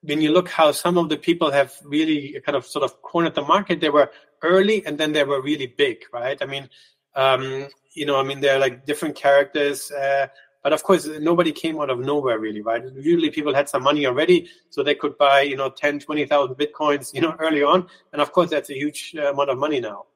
when 0.07 0.21
you 0.21 0.33
look 0.33 0.51
how 0.51 0.71
some 0.71 0.99
of 0.99 1.09
the 1.09 1.17
people 1.17 1.51
have 1.51 1.73
really 1.83 2.39
kind 2.45 2.55
of 2.57 2.67
sort 2.67 2.85
of 2.85 3.01
cornered 3.01 3.35
the 3.35 3.41
market, 3.41 3.81
they 3.81 3.89
were 3.89 4.11
early 4.43 4.85
and 4.87 4.99
then 4.99 5.13
they 5.13 5.25
were 5.25 5.41
really 5.41 5.67
big, 5.67 6.05
right? 6.13 6.37
I 6.43 6.45
mean, 6.45 6.69
um, 7.17 7.69
you 7.95 8.07
know, 8.07 8.19
I 8.19 8.23
mean, 8.23 8.41
they're 8.41 8.59
like 8.59 8.85
different 8.85 9.17
characters. 9.17 9.91
Uh, 9.91 10.27
but 10.63 10.73
of 10.73 10.83
course, 10.83 11.07
nobody 11.21 11.53
came 11.53 11.79
out 11.79 11.91
of 11.91 11.99
nowhere, 11.99 12.39
really, 12.39 12.63
right? 12.63 12.83
Usually, 12.97 13.31
people 13.31 13.55
had 13.55 13.69
some 13.69 13.83
money 13.83 14.07
already, 14.07 14.49
so 14.71 14.83
they 14.83 14.95
could 14.95 15.17
buy, 15.19 15.43
you 15.43 15.57
know, 15.57 15.69
10, 15.71 16.01
20,000 16.01 16.55
bitcoins, 16.57 17.13
you 17.15 17.21
know, 17.21 17.37
early 17.39 17.63
on. 17.63 17.87
And 18.13 18.23
of 18.23 18.33
course, 18.33 18.51
that's 18.51 18.71
a 18.71 18.75
huge 18.75 19.15
uh, 19.17 19.33
amount 19.33 19.51
of 19.51 19.59
money 19.59 19.81
now. 19.81 20.07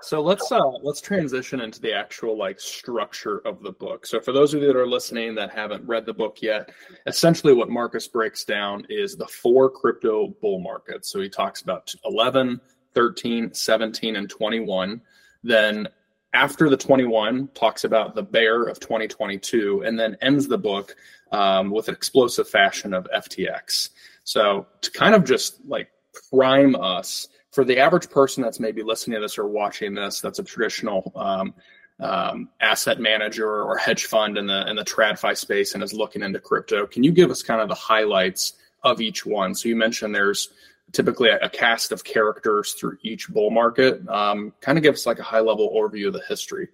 So 0.00 0.20
let's 0.20 0.52
uh 0.52 0.68
let's 0.82 1.00
transition 1.00 1.60
into 1.60 1.80
the 1.80 1.92
actual 1.92 2.36
like 2.38 2.60
structure 2.60 3.38
of 3.44 3.62
the 3.62 3.72
book. 3.72 4.06
So 4.06 4.20
for 4.20 4.32
those 4.32 4.54
of 4.54 4.60
you 4.60 4.68
that 4.68 4.76
are 4.76 4.86
listening 4.86 5.34
that 5.36 5.50
haven't 5.50 5.86
read 5.86 6.06
the 6.06 6.14
book 6.14 6.40
yet, 6.40 6.70
essentially 7.06 7.52
what 7.52 7.68
Markus 7.68 8.06
breaks 8.06 8.44
down 8.44 8.86
is 8.88 9.16
the 9.16 9.26
four 9.26 9.68
crypto 9.70 10.28
bull 10.40 10.60
markets. 10.60 11.10
So 11.10 11.20
he 11.20 11.28
talks 11.28 11.62
about 11.62 11.92
11, 12.04 12.60
13, 12.94 13.52
17 13.52 14.16
and 14.16 14.30
21. 14.30 15.00
Then 15.42 15.88
after 16.32 16.68
the 16.68 16.76
21 16.76 17.48
talks 17.54 17.84
about 17.84 18.14
the 18.14 18.22
bear 18.22 18.64
of 18.64 18.80
2022 18.80 19.82
and 19.84 19.98
then 19.98 20.16
ends 20.20 20.46
the 20.48 20.58
book 20.58 20.94
um, 21.32 21.70
with 21.70 21.88
an 21.88 21.94
explosive 21.94 22.48
fashion 22.48 22.94
of 22.94 23.06
FTX. 23.14 23.90
So 24.24 24.66
to 24.82 24.90
kind 24.90 25.14
of 25.14 25.24
just 25.24 25.60
like 25.66 25.90
prime 26.30 26.76
us 26.76 27.28
for 27.50 27.64
the 27.64 27.78
average 27.78 28.10
person 28.10 28.42
that's 28.42 28.60
maybe 28.60 28.82
listening 28.82 29.16
to 29.16 29.20
this 29.22 29.38
or 29.38 29.46
watching 29.46 29.94
this, 29.94 30.20
that's 30.20 30.38
a 30.38 30.44
traditional 30.44 31.12
um, 31.16 31.54
um, 32.00 32.50
asset 32.60 33.00
manager 33.00 33.62
or 33.62 33.76
hedge 33.76 34.04
fund 34.04 34.38
in 34.38 34.46
the 34.46 34.68
in 34.68 34.76
the 34.76 34.84
TradFi 34.84 35.36
space 35.36 35.74
and 35.74 35.82
is 35.82 35.92
looking 35.92 36.22
into 36.22 36.38
crypto. 36.38 36.86
Can 36.86 37.02
you 37.02 37.12
give 37.12 37.30
us 37.30 37.42
kind 37.42 37.60
of 37.60 37.68
the 37.68 37.74
highlights 37.74 38.52
of 38.84 39.00
each 39.00 39.26
one? 39.26 39.54
So 39.54 39.68
you 39.68 39.76
mentioned 39.76 40.14
there's 40.14 40.50
typically 40.92 41.28
a, 41.28 41.48
cast 41.48 41.92
of 41.92 42.04
characters 42.04 42.72
through 42.72 42.98
each 43.02 43.28
bull 43.28 43.50
market. 43.50 44.06
Um, 44.08 44.52
kind 44.60 44.78
of 44.78 44.82
give 44.82 44.94
us 44.94 45.06
like 45.06 45.18
a 45.18 45.22
high 45.22 45.40
level 45.40 45.72
overview 45.74 46.08
of 46.08 46.12
the 46.14 46.22
history. 46.28 46.68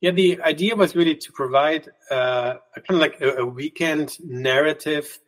Yeah, 0.00 0.12
the 0.12 0.40
idea 0.42 0.76
was 0.76 0.94
really 0.94 1.16
to 1.16 1.32
provide 1.32 1.88
uh, 2.10 2.54
a 2.76 2.80
kind 2.80 2.90
of 2.90 3.00
like 3.00 3.20
a, 3.20 3.42
a 3.42 3.46
weekend 3.46 4.16
narrative 4.24 5.18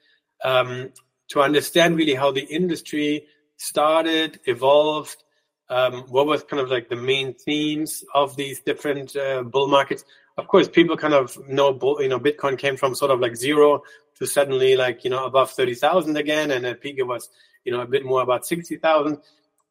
um, 0.45 0.93
to 1.29 1.41
understand 1.41 1.97
really 1.97 2.15
how 2.15 2.31
the 2.31 2.45
industry 2.45 3.27
started, 3.57 4.41
evolved, 4.47 5.23
um, 5.69 6.05
what 6.09 6.27
was 6.27 6.43
kind 6.45 6.63
of 6.63 6.71
like 6.71 6.89
the 6.89 6.97
main 6.97 7.35
themes 7.35 8.05
of 8.15 8.37
these 8.37 8.61
different 8.61 9.15
uh, 9.17 9.43
bull 9.43 9.69
markets. 9.69 10.05
Of 10.37 10.49
course, 10.49 10.69
people 10.69 10.97
kind 10.97 11.15
of 11.15 11.37
know, 11.49 11.73
bull, 11.73 12.01
you 12.03 12.09
know, 12.09 12.19
Bitcoin 12.19 12.59
came 12.59 12.77
from 12.77 12.95
sort 12.95 13.11
of 13.11 13.21
like 13.21 13.37
zero 13.37 13.83
to 14.19 14.27
suddenly 14.27 14.77
like 14.77 15.05
you 15.05 15.11
know 15.11 15.25
above 15.25 15.51
thirty 15.51 15.75
thousand 15.75 16.17
again, 16.17 16.51
and 16.51 16.65
at 16.67 16.81
peak 16.81 16.97
it 16.99 17.07
was 17.07 17.29
you 17.65 17.73
know, 17.73 17.81
a 17.81 17.87
bit 17.87 18.05
more 18.05 18.23
about 18.23 18.47
60,000. 18.47 19.19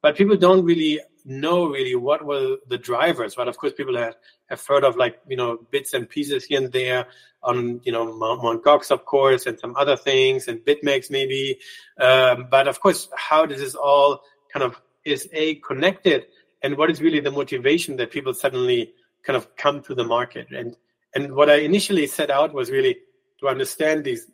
But 0.01 0.15
people 0.15 0.37
don't 0.37 0.63
really 0.63 0.99
know 1.25 1.67
really 1.67 1.95
what 1.95 2.25
were 2.25 2.57
the 2.67 2.77
drivers, 2.77 3.35
but 3.35 3.47
Of 3.47 3.57
course, 3.57 3.73
people 3.73 3.97
have, 3.97 4.15
have 4.49 4.65
heard 4.65 4.83
of 4.83 4.95
like, 4.95 5.19
you 5.27 5.35
know, 5.35 5.59
bits 5.71 5.93
and 5.93 6.09
pieces 6.09 6.45
here 6.45 6.61
and 6.61 6.71
there 6.71 7.05
on, 7.43 7.81
you 7.83 7.91
know, 7.91 8.13
Mount 8.15 8.63
Gox, 8.63 8.91
of 8.91 9.05
course, 9.05 9.45
and 9.45 9.59
some 9.59 9.75
other 9.75 9.95
things 9.95 10.47
and 10.47 10.59
BitMEX 10.59 11.11
maybe. 11.11 11.59
Um, 11.99 12.47
but 12.49 12.67
of 12.67 12.79
course, 12.79 13.09
how 13.15 13.45
does 13.45 13.59
this 13.59 13.75
all 13.75 14.21
kind 14.51 14.63
of 14.63 14.81
is 15.05 15.29
A 15.33 15.55
connected 15.55 16.25
and 16.61 16.77
what 16.77 16.89
is 16.89 17.01
really 17.01 17.19
the 17.19 17.31
motivation 17.31 17.95
that 17.97 18.11
people 18.11 18.33
suddenly 18.33 18.93
kind 19.23 19.37
of 19.37 19.55
come 19.55 19.81
to 19.83 19.95
the 19.95 20.03
market? 20.03 20.47
And, 20.51 20.75
and 21.15 21.35
what 21.35 21.49
I 21.49 21.55
initially 21.55 22.07
set 22.07 22.29
out 22.29 22.53
was 22.53 22.69
really 22.69 22.97
to 23.39 23.47
understand 23.47 24.03
these 24.03 24.27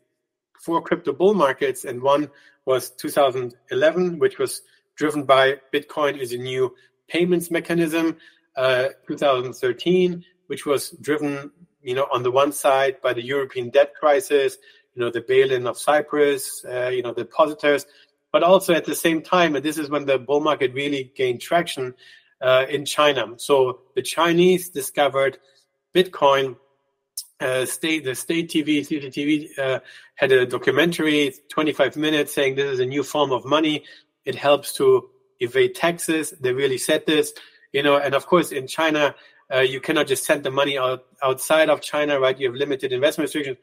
four 0.62 0.82
crypto 0.82 1.14
bull 1.14 1.34
markets 1.34 1.86
and 1.86 2.02
one 2.02 2.30
was 2.66 2.90
2011, 2.92 4.20
which 4.20 4.40
was 4.40 4.62
driven 4.96 5.24
by 5.24 5.56
Bitcoin 5.74 6.20
as 6.20 6.32
a 6.32 6.38
new 6.38 6.76
payments 7.08 7.52
mechanism. 7.52 8.18
Uh, 8.56 8.88
2013, 9.06 10.24
which 10.48 10.66
was 10.66 10.92
driven, 11.02 11.52
you 11.84 11.94
know, 11.94 12.08
on 12.10 12.24
the 12.24 12.32
one 12.32 12.54
side 12.54 13.02
by 13.02 13.12
the 13.12 13.22
European 13.22 13.70
debt 13.70 13.94
crisis, 14.00 14.58
you 14.94 15.02
know, 15.02 15.12
the 15.12 15.20
bail-in 15.20 15.68
of 15.68 15.78
Cyprus, 15.78 16.64
uh, 16.64 16.88
you 16.88 17.02
know, 17.02 17.12
the 17.12 17.26
depositors, 17.26 17.86
but 18.32 18.44
also 18.44 18.74
at 18.74 18.86
the 18.86 18.96
same 18.96 19.22
time, 19.22 19.58
and 19.58 19.66
this 19.66 19.78
is 19.78 19.90
when 19.90 20.06
the 20.06 20.18
bull 20.18 20.40
market 20.40 20.74
really 20.74 21.12
gained 21.16 21.42
traction 21.42 21.94
uh, 22.40 22.66
in 22.70 22.86
China. 22.86 23.28
So 23.36 23.82
the 23.94 24.02
Chinese 24.02 24.70
discovered 24.70 25.38
Bitcoin 25.94 26.56
uh, 27.39 27.65
state 27.65 28.04
the 28.04 28.15
state 28.15 28.50
TV, 28.50 28.80
CCTV 28.80 29.60
uh, 29.60 29.80
had 30.15 30.32
a 30.32 30.46
documentary, 30.46 31.34
25 31.50 31.98
minutes, 31.98 32.34
saying 32.34 32.56
this 32.56 32.72
is 32.72 32.80
a 32.80 32.86
new 32.86 33.04
form 33.04 33.32
of 33.32 33.46
money. 33.46 33.84
It 34.24 34.36
helps 34.36 34.74
to 34.75 35.10
evade 35.39 35.75
taxes. 35.75 36.34
They 36.39 36.54
really 36.54 36.77
said 36.77 37.06
this, 37.06 37.34
you 37.74 37.84
know. 37.84 37.98
And 37.98 38.15
of 38.15 38.25
course, 38.25 38.51
in 38.51 38.68
China, 38.68 39.15
uh, 39.54 39.60
you 39.60 39.82
cannot 39.82 40.08
just 40.08 40.24
send 40.24 40.44
the 40.44 40.51
money 40.51 40.77
out 40.77 41.06
outside 41.22 41.70
of 41.70 41.82
China, 41.82 42.20
right? 42.20 42.39
You 42.39 42.48
have 42.48 42.56
limited 42.56 42.94
investment 42.94 43.25
restrictions. 43.25 43.58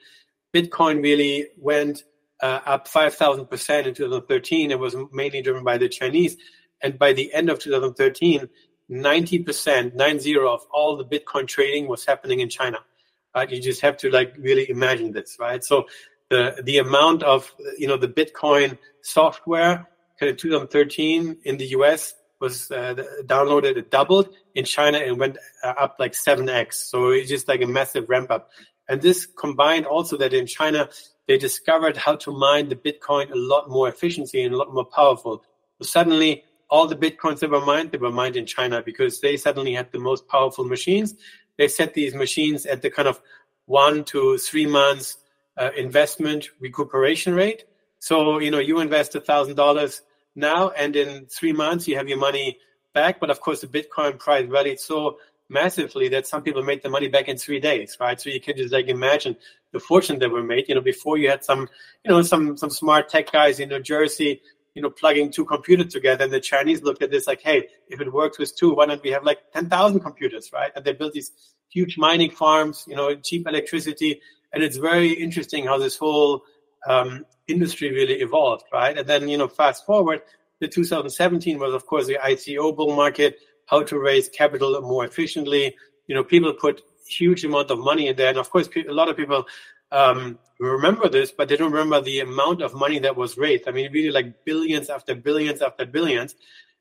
Bitcoin 0.54 1.02
really 1.02 1.48
went 1.56 2.04
uh, 2.42 2.60
up 2.66 2.88
5,000 2.88 3.46
percent 3.46 3.86
in 3.86 3.94
2013. 3.94 4.70
It 4.70 4.78
was 4.78 4.94
mainly 5.12 5.40
driven 5.40 5.64
by 5.64 5.78
the 5.78 5.88
Chinese, 5.88 6.36
and 6.82 6.98
by 6.98 7.14
the 7.14 7.32
end 7.32 7.48
of 7.48 7.58
2013, 7.58 8.48
90 8.90 9.38
percent, 9.38 9.94
nine 9.96 10.20
zero 10.20 10.52
of 10.52 10.66
all 10.70 10.96
the 10.96 11.06
Bitcoin 11.06 11.46
trading 11.46 11.88
was 11.88 12.04
happening 12.04 12.40
in 12.40 12.50
China 12.50 12.78
right? 13.34 13.50
You 13.50 13.60
just 13.60 13.80
have 13.80 13.96
to 13.98 14.10
like 14.10 14.34
really 14.38 14.68
imagine 14.70 15.12
this, 15.12 15.36
right? 15.38 15.62
So 15.62 15.86
the 16.30 16.62
the 16.64 16.78
amount 16.78 17.22
of 17.22 17.52
you 17.78 17.86
know 17.86 17.96
the 17.96 18.08
Bitcoin 18.08 18.78
software 19.02 19.88
kind 20.18 20.30
of 20.30 20.36
2013 20.36 21.38
in 21.44 21.56
the 21.56 21.66
US 21.68 22.14
was 22.40 22.70
uh, 22.72 22.94
downloaded, 23.24 23.76
it 23.76 23.90
doubled 23.90 24.28
in 24.54 24.64
China 24.64 24.98
and 24.98 25.18
went 25.18 25.38
uh, 25.62 25.74
up 25.78 25.96
like 25.98 26.12
7x. 26.12 26.74
So 26.74 27.10
it's 27.10 27.28
just 27.28 27.48
like 27.48 27.62
a 27.62 27.66
massive 27.66 28.08
ramp 28.08 28.30
up. 28.30 28.50
And 28.88 29.00
this 29.00 29.26
combined 29.26 29.86
also 29.86 30.16
that 30.18 30.34
in 30.34 30.46
China, 30.46 30.88
they 31.28 31.38
discovered 31.38 31.96
how 31.96 32.16
to 32.16 32.32
mine 32.32 32.68
the 32.68 32.76
Bitcoin 32.76 33.30
a 33.30 33.36
lot 33.36 33.70
more 33.70 33.88
efficiently 33.88 34.42
and 34.42 34.52
a 34.52 34.56
lot 34.56 34.74
more 34.74 34.84
powerful. 34.84 35.44
So 35.80 35.86
suddenly, 35.86 36.44
all 36.68 36.88
the 36.88 36.96
Bitcoins 36.96 37.38
that 37.40 37.50
were 37.50 37.64
mined, 37.64 37.92
they 37.92 37.98
were 37.98 38.10
mined 38.10 38.36
in 38.36 38.44
China 38.44 38.82
because 38.82 39.20
they 39.20 39.36
suddenly 39.36 39.74
had 39.74 39.92
the 39.92 40.00
most 40.00 40.26
powerful 40.26 40.64
machines 40.64 41.14
they 41.62 41.68
set 41.68 41.94
these 41.94 42.12
machines 42.12 42.66
at 42.66 42.82
the 42.82 42.90
kind 42.90 43.06
of 43.06 43.20
one 43.66 44.02
to 44.02 44.36
three 44.38 44.66
months 44.66 45.16
uh, 45.56 45.70
investment 45.76 46.50
recuperation 46.58 47.34
rate. 47.34 47.64
So, 48.00 48.40
you 48.40 48.50
know, 48.50 48.58
you 48.58 48.80
invest 48.80 49.14
a 49.14 49.20
thousand 49.20 49.54
dollars 49.54 50.02
now 50.34 50.70
and 50.70 50.96
in 50.96 51.26
three 51.26 51.52
months 51.52 51.86
you 51.86 51.96
have 51.96 52.08
your 52.08 52.18
money 52.18 52.58
back. 52.94 53.20
But 53.20 53.30
of 53.30 53.40
course 53.40 53.60
the 53.60 53.68
Bitcoin 53.68 54.18
price 54.18 54.48
rallied 54.48 54.80
so 54.80 55.18
massively 55.48 56.08
that 56.08 56.26
some 56.26 56.42
people 56.42 56.64
made 56.64 56.82
the 56.82 56.88
money 56.88 57.06
back 57.06 57.28
in 57.28 57.36
three 57.36 57.60
days, 57.60 57.96
right? 58.00 58.20
So 58.20 58.28
you 58.28 58.40
can 58.40 58.56
just 58.56 58.72
like 58.72 58.88
imagine 58.88 59.36
the 59.70 59.78
fortune 59.78 60.18
that 60.18 60.30
were 60.32 60.42
made. 60.42 60.68
You 60.68 60.74
know, 60.74 60.80
before 60.80 61.16
you 61.16 61.30
had 61.30 61.44
some, 61.44 61.68
you 62.04 62.10
know, 62.10 62.22
some 62.22 62.56
some 62.56 62.70
smart 62.70 63.08
tech 63.08 63.30
guys 63.30 63.60
in 63.60 63.68
New 63.68 63.78
Jersey 63.80 64.42
you 64.74 64.82
know, 64.82 64.90
plugging 64.90 65.30
two 65.30 65.44
computers 65.44 65.92
together. 65.92 66.24
And 66.24 66.32
the 66.32 66.40
Chinese 66.40 66.82
looked 66.82 67.02
at 67.02 67.10
this 67.10 67.26
like, 67.26 67.42
hey, 67.42 67.68
if 67.88 68.00
it 68.00 68.12
works 68.12 68.38
with 68.38 68.56
two, 68.56 68.74
why 68.74 68.86
don't 68.86 69.02
we 69.02 69.10
have 69.10 69.24
like 69.24 69.38
10,000 69.52 70.00
computers, 70.00 70.50
right? 70.52 70.72
And 70.74 70.84
they 70.84 70.92
built 70.92 71.12
these 71.12 71.32
huge 71.70 71.98
mining 71.98 72.30
farms, 72.30 72.84
you 72.86 72.96
know, 72.96 73.14
cheap 73.16 73.46
electricity. 73.46 74.20
And 74.52 74.62
it's 74.62 74.76
very 74.76 75.12
interesting 75.12 75.66
how 75.66 75.78
this 75.78 75.96
whole 75.96 76.42
um, 76.86 77.24
industry 77.48 77.90
really 77.90 78.20
evolved, 78.20 78.64
right? 78.72 78.96
And 78.96 79.06
then, 79.06 79.28
you 79.28 79.38
know, 79.38 79.48
fast 79.48 79.84
forward, 79.86 80.22
the 80.60 80.68
2017 80.68 81.58
was, 81.58 81.74
of 81.74 81.86
course, 81.86 82.06
the 82.06 82.18
ICO 82.22 82.74
bull 82.74 82.94
market, 82.94 83.38
how 83.66 83.82
to 83.82 83.98
raise 83.98 84.28
capital 84.28 84.80
more 84.82 85.04
efficiently. 85.04 85.74
You 86.06 86.14
know, 86.14 86.24
people 86.24 86.52
put 86.52 86.82
huge 87.06 87.44
amount 87.44 87.70
of 87.70 87.78
money 87.78 88.08
in 88.08 88.16
there. 88.16 88.28
And 88.28 88.38
of 88.38 88.50
course, 88.50 88.68
a 88.76 88.92
lot 88.92 89.08
of 89.08 89.16
people 89.16 89.44
um, 89.92 90.38
remember 90.58 91.08
this, 91.08 91.30
but 91.30 91.48
they 91.48 91.56
don't 91.56 91.72
remember 91.72 92.00
the 92.00 92.20
amount 92.20 92.62
of 92.62 92.74
money 92.74 92.98
that 93.00 93.16
was 93.16 93.36
raised. 93.36 93.68
I 93.68 93.72
mean, 93.72 93.92
really 93.92 94.10
like 94.10 94.44
billions 94.44 94.88
after 94.90 95.14
billions 95.14 95.60
after 95.60 95.84
billions. 95.84 96.34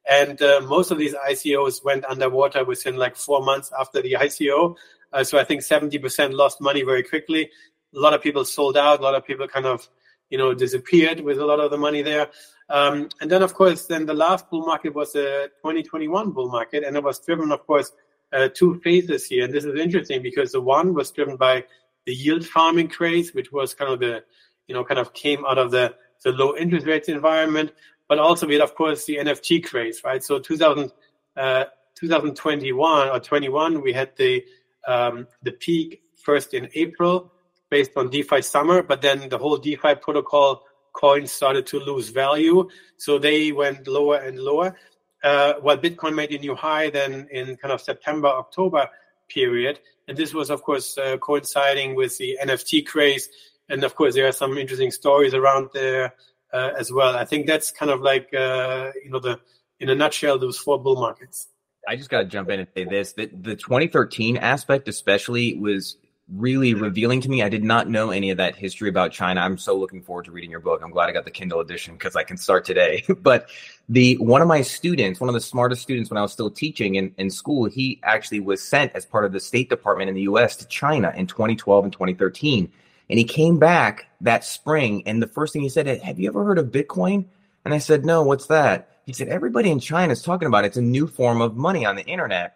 And 0.10 0.42
uh, 0.42 0.62
most 0.62 0.92
of 0.92 0.98
these 0.98 1.14
ICOs 1.14 1.84
went 1.84 2.06
underwater 2.06 2.64
within 2.64 2.96
like 2.96 3.16
four 3.16 3.44
months 3.44 3.72
after 3.80 4.02
the 4.02 4.14
ICO. 4.14 4.76
Uh, 5.14 5.24
so 5.24 5.38
I 5.38 5.44
think 5.44 5.62
70% 5.62 6.34
lost 6.34 6.62
money 6.62 6.84
very 6.84 7.04
quickly. 7.04 7.50
A 7.94 8.00
lot 8.00 8.14
of 8.14 8.22
people 8.22 8.46
sold 8.46 8.78
out. 8.78 9.00
A 9.00 9.04
lot 9.04 9.16
of 9.16 9.26
people 9.26 9.48
kind 9.48 9.66
of, 9.66 9.88
you 10.30 10.38
know, 10.38 10.54
disappeared 10.54 11.20
with 11.20 11.38
a 11.38 11.46
lot 11.46 11.60
of 11.60 11.70
the 11.70 11.78
money 11.78 12.02
there. 12.02 12.30
Um, 12.70 13.10
and 13.20 13.30
then, 13.30 13.44
of 13.44 13.54
course, 13.54 13.86
then 13.86 14.06
the 14.06 14.14
last 14.14 14.50
bull 14.50 14.66
market 14.66 14.96
was 14.96 15.12
the 15.12 15.52
2021 15.58 16.32
bull 16.32 16.50
market. 16.50 16.84
And 16.86 16.96
it 16.96 17.04
was 17.04 17.20
driven, 17.20 17.52
of 17.52 17.68
course, 17.68 17.92
uh, 18.32 18.48
two 18.54 18.80
phases 18.80 19.26
here. 19.26 19.44
And 19.44 19.54
this 19.54 19.66
is 19.66 19.78
interesting 19.78 20.24
because 20.24 20.54
the 20.54 20.62
one 20.62 20.94
was 20.94 21.12
driven 21.12 21.36
by 21.36 21.66
the 22.06 22.14
yield 22.14 22.46
farming 22.46 22.90
craze, 22.90 23.34
which 23.34 23.52
was 23.52 23.74
kind 23.74 23.92
of 23.92 24.00
the, 24.00 24.24
you 24.68 24.76
know, 24.76 24.84
kind 24.84 25.00
of 25.00 25.14
came 25.14 25.46
out 25.46 25.58
of 25.58 25.72
the, 25.72 25.94
the 26.24 26.32
low 26.32 26.56
interest 26.56 26.86
rates 26.86 27.10
environment, 27.10 27.72
but 28.08 28.20
also 28.20 28.48
we 28.48 28.54
had, 28.54 28.62
of 28.62 28.76
course, 28.76 29.06
the 29.06 29.18
NFT 29.18 29.64
craze, 29.64 30.02
right? 30.04 30.24
So 30.24 30.40
2000, 30.40 30.92
uh, 31.38 31.66
2021 31.96 33.10
or 33.10 33.20
21, 33.20 33.82
we 33.82 33.94
had 33.94 34.16
the, 34.18 34.44
um, 34.88 35.28
the 35.44 35.52
peak 35.52 36.02
first 36.16 36.54
in 36.54 36.70
April 36.74 37.32
based 37.70 37.92
on 37.96 38.10
DeFi 38.10 38.42
summer, 38.42 38.84
but 38.84 39.02
then 39.02 39.30
the 39.30 39.38
whole 39.38 39.58
DeFi 39.58 39.96
protocol 39.96 40.64
coins 40.94 41.32
started 41.32 41.66
to 41.68 41.80
lose 41.80 42.10
value. 42.10 42.68
So 42.98 43.18
they 43.18 43.52
went 43.52 43.88
lower 43.88 44.18
and 44.18 44.38
lower. 44.38 44.76
Uh, 45.24 45.54
while 45.62 45.78
Bitcoin 45.78 46.16
made 46.16 46.32
a 46.32 46.40
new 46.40 46.56
high 46.56 46.90
then 46.90 47.28
in 47.32 47.56
kind 47.58 47.72
of 47.72 47.82
September, 47.82 48.28
October 48.28 48.90
period. 49.30 49.80
And 50.12 50.18
this 50.18 50.34
was, 50.34 50.50
of 50.50 50.62
course, 50.64 50.98
uh, 50.98 51.16
coinciding 51.20 51.96
with 51.96 52.18
the 52.18 52.38
NFT 52.44 52.86
craze. 52.86 53.30
And 53.70 53.82
of 53.86 53.96
course, 53.96 54.14
there 54.14 54.28
are 54.28 54.34
some 54.34 54.58
interesting 54.58 54.92
stories 54.92 55.34
around 55.34 55.70
there 55.74 56.16
uh, 56.52 56.72
as 56.78 56.92
well. 56.92 57.16
I 57.16 57.24
think 57.24 57.48
that's 57.48 57.72
kind 57.72 57.90
of 57.90 58.02
like, 58.02 58.28
uh, 58.34 58.92
you 59.02 59.10
know, 59.10 59.20
the 59.20 59.40
in 59.80 59.88
a 59.88 59.96
nutshell, 59.96 60.38
those 60.38 60.58
four 60.58 60.78
bull 60.84 60.96
markets. 60.96 61.48
I 61.88 61.96
just 61.96 62.10
got 62.10 62.20
to 62.20 62.26
jump 62.26 62.50
in 62.50 62.60
and 62.60 62.68
say 62.76 62.84
this: 62.84 63.14
that 63.14 63.42
the 63.42 63.56
2013 63.56 64.36
aspect, 64.36 64.90
especially, 64.90 65.58
was 65.58 65.96
really 66.36 66.74
revealing 66.74 67.22
to 67.22 67.30
me. 67.30 67.44
I 67.44 67.50
did 67.50 67.64
not 67.64 67.90
know 67.90 68.12
any 68.12 68.30
of 68.30 68.38
that 68.38 68.56
history 68.56 68.90
about 68.90 69.12
China. 69.12 69.42
I'm 69.42 69.58
so 69.58 69.78
looking 69.78 70.02
forward 70.02 70.26
to 70.26 70.32
reading 70.32 70.50
your 70.50 70.60
book. 70.60 70.82
I'm 70.84 70.92
glad 70.92 71.10
I 71.10 71.12
got 71.12 71.26
the 71.26 71.32
Kindle 71.32 71.60
edition 71.60 71.96
because 71.96 72.16
I 72.16 72.24
can 72.24 72.38
start 72.38 72.66
today. 72.66 73.04
but 73.22 73.50
the 73.90 74.16
one 74.18 74.42
of 74.42 74.48
my 74.48 74.62
students, 74.62 75.20
one 75.20 75.30
of 75.30 75.34
the 75.34 75.42
smartest 75.42 75.82
students 75.82 76.10
when 76.10 76.18
I 76.18 76.22
was 76.22 76.32
still 76.32 76.50
teaching 76.50 76.96
in, 76.96 77.14
in 77.18 77.30
school, 77.30 77.66
he 77.66 78.00
actually 78.04 78.40
was 78.40 78.64
sent 78.64 78.94
as 78.96 79.06
part 79.06 79.26
of 79.26 79.34
the 79.34 79.40
State 79.40 79.70
Department 79.70 80.10
in 80.10 80.16
the 80.16 80.22
US 80.22 80.56
to 80.58 80.68
China 80.68 81.14
in 81.16 81.28
2012 81.28 81.84
and 81.84 81.94
2013. 81.94 82.72
And 83.10 83.20
he 83.20 83.26
came 83.26 83.60
back 83.60 84.08
that 84.22 84.46
spring, 84.46 85.04
and 85.06 85.22
the 85.22 85.28
first 85.28 85.52
thing 85.52 85.62
he 85.62 85.70
said, 85.70 85.86
Have 86.02 86.20
you 86.20 86.30
ever 86.30 86.46
heard 86.46 86.58
of 86.58 86.68
Bitcoin? 86.68 87.26
And 87.66 87.74
I 87.74 87.78
said, 87.78 88.06
No, 88.06 88.24
what's 88.24 88.48
that? 88.48 89.02
He 89.06 89.12
said, 89.12 89.28
Everybody 89.28 89.70
in 89.70 89.82
China 89.82 90.14
is 90.14 90.22
talking 90.22 90.48
about 90.48 90.64
it. 90.64 90.68
It's 90.68 90.78
a 90.78 90.82
new 90.82 91.08
form 91.08 91.42
of 91.42 91.58
money 91.58 91.86
on 91.86 91.98
the 91.98 92.06
internet. 92.06 92.56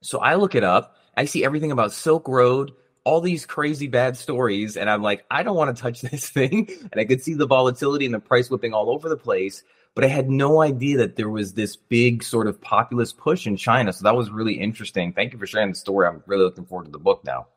So 0.00 0.18
I 0.18 0.36
look 0.36 0.54
it 0.54 0.64
up. 0.64 0.96
I 1.14 1.26
see 1.26 1.44
everything 1.44 1.72
about 1.72 1.92
Silk 1.92 2.26
Road, 2.26 2.72
all 3.04 3.20
these 3.20 3.46
crazy 3.46 3.86
bad 3.88 4.16
stories 4.16 4.76
and 4.76 4.88
i'm 4.88 5.02
like 5.02 5.24
i 5.30 5.42
don't 5.42 5.56
want 5.56 5.74
to 5.74 5.82
touch 5.82 6.00
this 6.10 6.28
thing. 6.28 6.68
And 6.92 7.00
i 7.00 7.04
could 7.04 7.22
see 7.22 7.34
the 7.34 7.46
volatility 7.46 8.04
and 8.04 8.14
the 8.14 8.20
price 8.20 8.50
whipping 8.50 8.74
all 8.74 8.90
over 8.90 9.08
the 9.08 9.16
place 9.16 9.62
but 9.94 10.04
i 10.04 10.08
had 10.08 10.30
no 10.30 10.62
idea 10.62 10.98
that 10.98 11.16
there 11.16 11.28
was 11.28 11.54
this 11.54 11.76
big 11.76 12.22
sort 12.22 12.46
of 12.46 12.60
populist 12.60 13.18
push 13.18 13.46
in 13.46 13.56
china. 13.56 13.92
So 13.92 14.04
that 14.04 14.16
was 14.16 14.30
really 14.30 14.54
interesting. 14.54 15.12
Thank 15.12 15.32
you 15.32 15.38
for 15.38 15.46
sharing 15.46 15.70
the 15.70 15.74
story. 15.74 16.06
I'm 16.06 16.22
really 16.26 16.44
looking 16.44 16.64
forward 16.64 16.86
to 16.86 16.90
the 16.90 16.98
book 16.98 17.22
now. 17.24 17.48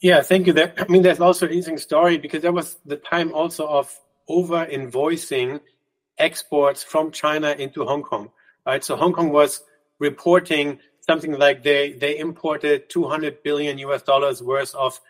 Yeah 0.00 0.22
thank 0.22 0.46
you. 0.46 0.52
That 0.54 0.74
i 0.78 0.86
mean 0.88 1.02
there's 1.02 1.20
also 1.20 1.46
an 1.46 1.52
interesting 1.52 1.78
story 1.78 2.18
because 2.18 2.42
that 2.42 2.52
was 2.52 2.76
the 2.84 2.96
time 2.96 3.32
also 3.32 3.66
of 3.66 3.94
over 4.28 4.66
invoicing 4.66 5.60
exports 6.18 6.82
from 6.82 7.10
china 7.10 7.50
into 7.58 7.84
hong 7.84 8.02
kong 8.02 8.30
right? 8.66 8.84
So 8.84 8.96
hong 8.96 9.12
kong 9.12 9.30
was 9.30 9.62
reporting 9.98 10.78
something 11.06 11.32
like 11.32 11.62
they 11.62 11.92
they 11.92 12.18
imported 12.18 12.88
200 12.88 13.42
billion 13.42 13.78
US 13.78 14.02
dollars 14.02 14.42
worth 14.42 14.74
of 14.74 15.00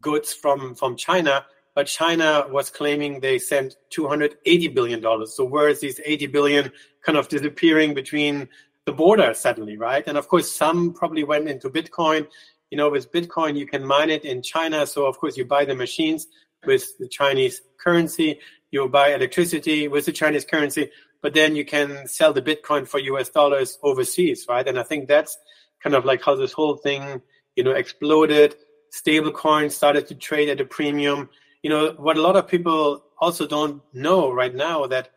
goods 0.00 0.32
from 0.32 0.74
from 0.74 0.96
China, 0.96 1.44
but 1.74 1.86
China 1.86 2.46
was 2.50 2.70
claiming 2.70 3.20
they 3.20 3.38
sent 3.38 3.76
280 3.90 4.68
billion 4.68 5.00
dollars. 5.00 5.34
So 5.34 5.44
where 5.44 5.68
is 5.68 5.80
these 5.80 6.00
80 6.04 6.26
billion 6.28 6.72
kind 7.04 7.18
of 7.18 7.28
disappearing 7.28 7.94
between 7.94 8.48
the 8.84 8.92
border 8.92 9.32
suddenly, 9.34 9.76
right? 9.76 10.04
And 10.06 10.18
of 10.18 10.28
course, 10.28 10.50
some 10.50 10.92
probably 10.92 11.24
went 11.24 11.48
into 11.48 11.70
Bitcoin. 11.70 12.26
You 12.70 12.78
know, 12.78 12.88
with 12.88 13.12
Bitcoin, 13.12 13.56
you 13.56 13.66
can 13.66 13.84
mine 13.84 14.10
it 14.10 14.24
in 14.24 14.42
China. 14.42 14.86
So 14.86 15.06
of 15.06 15.18
course, 15.18 15.36
you 15.36 15.44
buy 15.44 15.64
the 15.64 15.74
machines 15.74 16.26
with 16.64 16.96
the 16.98 17.08
Chinese 17.08 17.62
currency. 17.78 18.40
You 18.70 18.88
buy 18.88 19.14
electricity 19.14 19.88
with 19.88 20.06
the 20.06 20.12
Chinese 20.12 20.44
currency 20.44 20.90
but 21.22 21.34
then 21.34 21.54
you 21.54 21.64
can 21.64 22.06
sell 22.06 22.32
the 22.32 22.42
Bitcoin 22.42 22.86
for 22.86 22.98
US 22.98 23.28
dollars 23.28 23.78
overseas, 23.82 24.46
right? 24.48 24.66
And 24.66 24.78
I 24.78 24.82
think 24.82 25.08
that's 25.08 25.38
kind 25.82 25.94
of 25.94 26.04
like 26.04 26.22
how 26.22 26.34
this 26.34 26.52
whole 26.52 26.76
thing, 26.76 27.22
you 27.56 27.64
know, 27.64 27.70
exploded. 27.70 28.56
Stable 28.90 29.30
coins 29.30 29.74
started 29.74 30.06
to 30.08 30.14
trade 30.16 30.48
at 30.48 30.60
a 30.60 30.64
premium. 30.64 31.30
You 31.62 31.70
know, 31.70 31.94
what 31.96 32.18
a 32.18 32.22
lot 32.22 32.36
of 32.36 32.48
people 32.48 33.04
also 33.18 33.46
don't 33.46 33.80
know 33.94 34.32
right 34.32 34.54
now 34.54 34.86
that, 34.88 35.10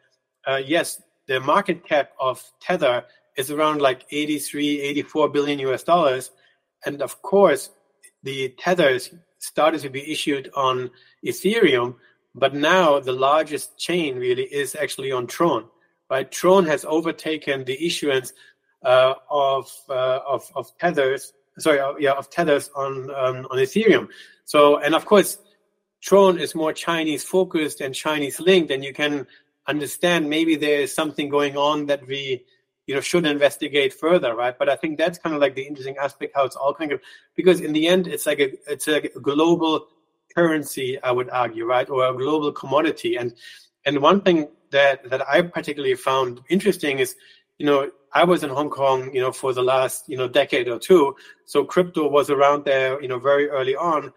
uh, 0.47 0.61
yes, 0.63 1.01
the 1.27 1.39
market 1.39 1.85
cap 1.85 2.11
of 2.19 2.41
Tether 2.61 3.05
is 3.35 3.49
around 3.49 3.81
like 3.81 4.05
83, 4.11 4.81
84 4.81 5.29
billion 5.29 5.59
US 5.59 5.83
dollars. 5.83 6.29
And 6.85 7.01
of 7.01 7.21
course, 7.23 7.71
the 8.21 8.49
Tethers 8.59 9.11
started 9.39 9.81
to 9.81 9.89
be 9.89 10.11
issued 10.11 10.51
on 10.55 10.91
Ethereum, 11.25 11.95
but 12.35 12.53
now 12.53 12.99
the 12.99 13.11
largest 13.11 13.77
chain 13.77 14.17
really 14.17 14.43
is 14.43 14.75
actually 14.75 15.11
on 15.11 15.25
Tron 15.25 15.67
right? 16.09 16.29
Tron 16.31 16.65
has 16.65 16.85
overtaken 16.85 17.65
the 17.65 17.85
issuance 17.85 18.33
uh, 18.83 19.15
of, 19.29 19.71
uh, 19.89 20.19
of 20.27 20.51
of 20.55 20.77
tethers. 20.77 21.33
Sorry, 21.57 21.79
uh, 21.79 21.93
yeah, 21.99 22.11
of 22.11 22.29
tethers 22.29 22.69
on 22.75 23.09
um, 23.11 23.47
on 23.49 23.57
Ethereum. 23.57 24.09
So, 24.45 24.77
and 24.77 24.93
of 24.93 25.05
course, 25.05 25.37
Tron 26.01 26.37
is 26.37 26.53
more 26.53 26.73
Chinese 26.73 27.23
focused 27.23 27.81
and 27.81 27.95
Chinese 27.95 28.39
linked, 28.39 28.71
and 28.71 28.83
you 28.83 28.93
can 28.93 29.25
understand 29.67 30.29
maybe 30.29 30.55
there 30.55 30.81
is 30.81 30.93
something 30.93 31.29
going 31.29 31.57
on 31.57 31.87
that 31.87 32.05
we 32.07 32.45
you 32.85 32.93
know 32.93 33.01
should 33.01 33.25
investigate 33.25 33.93
further 33.93 34.35
right 34.35 34.59
but 34.59 34.69
i 34.69 34.75
think 34.75 34.97
that's 34.97 35.17
kind 35.17 35.33
of 35.35 35.41
like 35.41 35.55
the 35.55 35.63
interesting 35.63 35.97
aspect 35.97 36.33
how 36.35 36.45
it's 36.45 36.55
all 36.55 36.73
kind 36.73 36.91
of 36.91 37.01
because 37.35 37.61
in 37.61 37.73
the 37.73 37.87
end 37.87 38.07
it's 38.07 38.25
like 38.25 38.39
a 38.39 38.51
it's 38.71 38.87
like 38.87 39.11
a 39.15 39.19
global 39.19 39.87
currency 40.35 41.01
i 41.01 41.11
would 41.11 41.29
argue 41.31 41.65
right 41.65 41.89
or 41.89 42.05
a 42.05 42.13
global 42.13 42.51
commodity 42.51 43.15
and 43.15 43.33
and 43.85 43.99
one 43.99 44.21
thing 44.21 44.47
that 44.75 45.09
that 45.09 45.27
I 45.27 45.41
particularly 45.41 45.95
found 45.95 46.41
interesting 46.49 46.99
is, 46.99 47.15
you 47.57 47.65
know, 47.65 47.89
I 48.11 48.23
was 48.25 48.43
in 48.43 48.49
Hong 48.49 48.69
Kong, 48.69 49.13
you 49.13 49.21
know, 49.21 49.31
for 49.31 49.53
the 49.53 49.63
last 49.63 50.07
you 50.07 50.17
know 50.17 50.27
decade 50.27 50.67
or 50.67 50.79
two, 50.79 51.15
so 51.45 51.63
crypto 51.63 52.07
was 52.07 52.29
around 52.29 52.65
there, 52.65 53.01
you 53.01 53.07
know, 53.07 53.19
very 53.19 53.49
early 53.49 53.75
on. 53.75 54.11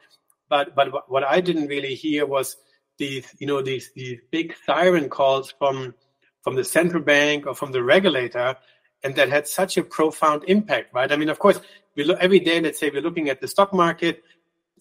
But 0.49 0.75
but 0.75 1.09
what 1.09 1.25
I 1.25 1.41
didn't 1.41 1.69
really 1.69 1.95
hear 1.95 2.27
was 2.27 2.57
these 2.99 3.27
you 3.39 3.47
know 3.47 3.63
these 3.63 3.91
these 3.95 4.19
big 4.31 4.55
siren 4.67 5.09
calls 5.09 5.55
from 5.59 5.95
from 6.43 6.57
the 6.57 6.65
central 6.65 7.03
bank 7.03 7.47
or 7.47 7.55
from 7.55 7.73
the 7.73 7.83
regulator, 7.83 8.57
and 9.05 9.15
that 9.15 9.29
had 9.29 9.47
such 9.47 9.77
a 9.77 9.83
profound 9.83 10.45
impact, 10.49 10.93
right? 10.93 11.13
I 11.13 11.17
mean, 11.17 11.29
of 11.29 11.39
course, 11.39 11.61
we 11.97 12.05
look 12.05 12.19
every 12.21 12.41
day. 12.41 12.61
Let's 12.61 12.81
say 12.81 12.91
we're 12.91 13.09
looking 13.09 13.29
at 13.29 13.41
the 13.41 13.49
stock 13.49 13.73
market, 13.73 14.25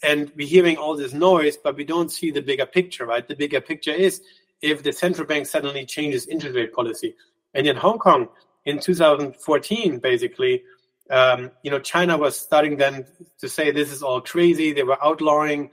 and 0.02 0.32
we're 0.36 0.48
hearing 0.48 0.78
all 0.78 0.96
this 0.98 1.14
noise, 1.14 1.56
but 1.58 1.76
we 1.76 1.84
don't 1.84 2.12
see 2.12 2.32
the 2.32 2.42
bigger 2.42 2.66
picture, 2.66 3.06
right? 3.06 3.28
The 3.28 3.36
bigger 3.36 3.62
picture 3.62 3.98
is 4.08 4.22
if 4.62 4.84
the 4.84 4.92
central 4.92 5.28
bank 5.28 5.48
suddenly 5.48 5.86
changes 5.86 6.28
interest 6.28 6.56
rate 6.56 6.74
policy. 6.74 7.16
And 7.54 7.68
in 7.68 7.76
Hong 7.76 8.00
Kong 8.00 8.28
in 8.66 8.80
2014, 8.80 10.00
basically, 10.00 10.64
um, 11.10 11.52
you 11.64 11.72
know, 11.72 11.80
China 11.80 12.18
was 12.18 12.38
starting 12.38 12.78
then 12.78 13.06
to 13.40 13.48
say 13.48 13.72
this 13.72 13.92
is 13.92 14.04
all 14.04 14.22
crazy. 14.22 14.74
They 14.74 14.84
were 14.84 15.04
outlawing 15.04 15.72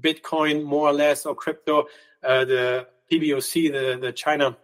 Bitcoin 0.00 0.64
more 0.64 0.88
or 0.88 0.92
less 0.92 1.24
or 1.24 1.34
crypto. 1.34 1.86
Uh, 2.22 2.44
the 2.44 2.86
PBOC, 3.10 3.72
the, 3.72 3.98
the 4.00 4.12
China 4.12 4.56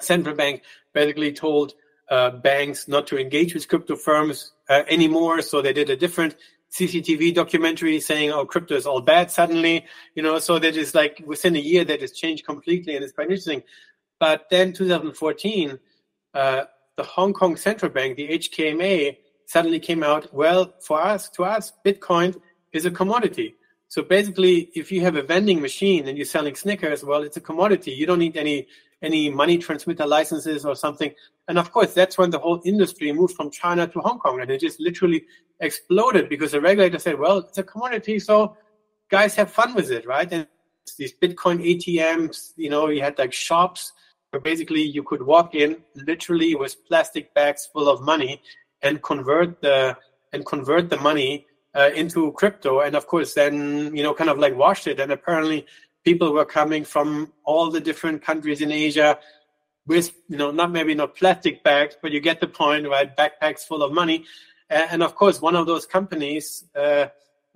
central 0.00 0.34
bank, 0.34 0.62
basically 0.92 1.32
told 1.32 1.74
uh, 2.10 2.30
banks 2.30 2.88
not 2.88 3.06
to 3.06 3.18
engage 3.18 3.54
with 3.54 3.68
crypto 3.68 3.96
firms 3.96 4.52
uh, 4.68 4.82
anymore. 4.88 5.40
So 5.42 5.62
they 5.62 5.72
did 5.72 5.90
a 5.90 5.96
different 5.96 6.36
CCTV 6.72 7.34
documentary 7.34 8.00
saying, 8.00 8.30
"Oh, 8.30 8.46
crypto 8.46 8.76
is 8.76 8.86
all 8.86 9.00
bad." 9.00 9.30
Suddenly, 9.30 9.84
you 10.14 10.22
know, 10.22 10.38
so 10.38 10.58
that 10.58 10.76
is 10.76 10.94
like 10.94 11.22
within 11.26 11.56
a 11.56 11.60
year 11.60 11.84
that 11.84 12.00
has 12.00 12.12
changed 12.12 12.44
completely, 12.46 12.94
and 12.94 13.04
it's 13.04 13.12
quite 13.12 13.24
interesting. 13.24 13.62
But 14.18 14.46
then, 14.50 14.72
2014, 14.72 15.78
uh, 16.34 16.64
the 16.96 17.02
Hong 17.02 17.32
Kong 17.32 17.56
Central 17.56 17.90
Bank, 17.90 18.16
the 18.16 18.28
HKMA, 18.28 19.16
suddenly 19.46 19.80
came 19.80 20.02
out. 20.02 20.32
Well, 20.32 20.74
for 20.80 21.02
us, 21.02 21.28
to 21.30 21.44
us, 21.44 21.72
Bitcoin 21.84 22.40
is 22.72 22.84
a 22.84 22.90
commodity. 22.90 23.56
So 23.88 24.02
basically, 24.02 24.70
if 24.74 24.92
you 24.92 25.00
have 25.00 25.16
a 25.16 25.22
vending 25.22 25.60
machine 25.60 26.06
and 26.06 26.16
you're 26.16 26.24
selling 26.24 26.54
Snickers, 26.54 27.02
well, 27.02 27.22
it's 27.22 27.36
a 27.36 27.40
commodity. 27.40 27.90
You 27.90 28.06
don't 28.06 28.20
need 28.20 28.36
any 28.36 28.68
any 29.02 29.30
money 29.30 29.58
transmitter 29.58 30.06
licenses 30.06 30.64
or 30.64 30.76
something. 30.76 31.12
And 31.50 31.58
of 31.58 31.72
course, 31.72 31.94
that's 31.94 32.16
when 32.16 32.30
the 32.30 32.38
whole 32.38 32.62
industry 32.64 33.10
moved 33.10 33.34
from 33.34 33.50
China 33.50 33.88
to 33.88 33.98
Hong 33.98 34.20
Kong, 34.20 34.40
and 34.40 34.48
it 34.52 34.60
just 34.60 34.78
literally 34.78 35.24
exploded 35.58 36.28
because 36.28 36.52
the 36.52 36.60
regulator 36.60 37.00
said, 37.00 37.18
"Well, 37.18 37.38
it's 37.38 37.58
a 37.58 37.64
commodity, 37.64 38.20
so 38.20 38.56
guys 39.10 39.34
have 39.34 39.50
fun 39.50 39.74
with 39.74 39.90
it, 39.90 40.06
right?" 40.06 40.30
And 40.30 40.46
these 40.96 41.12
Bitcoin 41.12 41.58
ATMs, 41.60 42.52
you 42.56 42.70
know, 42.70 42.88
you 42.88 43.02
had 43.02 43.18
like 43.18 43.32
shops 43.32 43.92
where 44.30 44.40
basically 44.40 44.82
you 44.82 45.02
could 45.02 45.22
walk 45.22 45.56
in 45.56 45.78
literally 45.96 46.54
with 46.54 46.76
plastic 46.86 47.34
bags 47.34 47.68
full 47.72 47.88
of 47.88 48.00
money 48.00 48.40
and 48.82 49.02
convert 49.02 49.60
the 49.60 49.96
and 50.32 50.46
convert 50.46 50.88
the 50.88 50.98
money 50.98 51.48
uh, 51.74 51.90
into 51.96 52.30
crypto 52.32 52.78
and 52.80 52.94
of 52.94 53.08
course 53.08 53.34
then 53.34 53.94
you 53.94 54.04
know 54.04 54.14
kind 54.14 54.30
of 54.30 54.38
like 54.38 54.56
washed 54.56 54.86
it 54.86 55.00
and 55.00 55.10
apparently 55.10 55.66
people 56.04 56.32
were 56.32 56.44
coming 56.44 56.84
from 56.84 57.32
all 57.44 57.70
the 57.70 57.80
different 57.80 58.22
countries 58.22 58.60
in 58.60 58.70
asia 58.72 59.18
with 59.90 60.12
you 60.28 60.38
know 60.40 60.50
not 60.52 60.70
maybe 60.70 60.94
not 60.94 61.16
plastic 61.16 61.64
bags 61.64 61.96
but 62.00 62.12
you 62.12 62.20
get 62.20 62.38
the 62.40 62.46
point 62.46 62.88
right? 62.88 63.10
Backpacks 63.20 63.62
full 63.70 63.82
of 63.82 63.90
money. 64.02 64.24
And 64.70 65.02
of 65.02 65.12
course 65.16 65.42
one 65.48 65.56
of 65.56 65.66
those 65.66 65.84
companies 65.84 66.64
uh, 66.76 67.06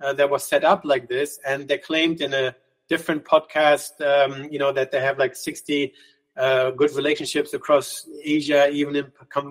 uh, 0.03 0.13
that 0.17 0.29
was 0.29 0.43
set 0.53 0.63
up 0.65 0.81
like 0.83 1.07
this 1.07 1.39
and 1.49 1.65
they 1.69 1.77
claimed 1.77 2.19
in 2.19 2.33
a 2.33 2.53
different 2.89 3.23
podcast 3.23 3.93
um, 4.11 4.33
you 4.53 4.59
know 4.59 4.73
that 4.73 4.91
they 4.91 4.99
have 4.99 5.17
like 5.17 5.33
60 5.33 5.93
uh, 6.35 6.71
good 6.71 6.91
relationships 7.01 7.53
across 7.53 7.87
asia 8.35 8.67
even 8.69 8.93
in 8.97 9.05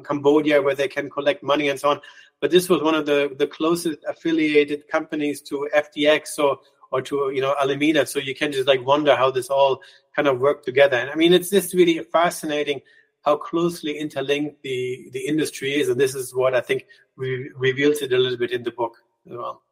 cambodia 0.09 0.61
where 0.61 0.75
they 0.75 0.91
can 0.97 1.09
collect 1.09 1.43
money 1.43 1.71
and 1.71 1.81
so 1.81 1.89
on. 1.89 2.01
But 2.41 2.51
this 2.51 2.69
was 2.69 2.83
one 2.83 2.95
of 2.95 3.07
the, 3.07 3.35
the 3.39 3.47
closest 3.47 4.01
affiliated 4.07 4.87
companies 4.89 5.41
to 5.49 5.55
FTX 5.75 6.39
or 6.39 6.59
or 6.95 7.01
to 7.03 7.17
you 7.35 7.41
know 7.41 7.55
Alameda. 7.61 8.05
So 8.07 8.19
you 8.19 8.35
can 8.41 8.53
just 8.53 8.69
like 8.69 8.83
wonder 8.93 9.17
how 9.17 9.31
this 9.31 9.49
all 9.49 9.81
kind 10.15 10.29
of 10.29 10.41
work 10.41 10.65
together. 10.65 10.97
And 10.97 11.11
I 11.11 11.15
mean, 11.15 11.33
it's 11.33 11.51
just 11.51 11.75
really 11.75 11.99
fascinating 12.13 12.81
how 13.25 13.37
closely 13.37 13.99
interlinked 13.99 14.63
the 14.63 15.09
the 15.13 15.27
industry 15.27 15.75
is, 15.75 15.89
and 15.89 16.01
this 16.01 16.15
is 16.15 16.35
what 16.35 16.55
I 16.55 16.61
think 16.61 16.87
we 17.17 17.51
reveals 17.57 18.03
it 18.03 18.13
a 18.13 18.19
little 18.19 18.39
bit 18.39 18.53
in 18.53 18.63
the 18.63 18.71
book 18.71 18.97
as 19.27 19.33
well. 19.37 19.63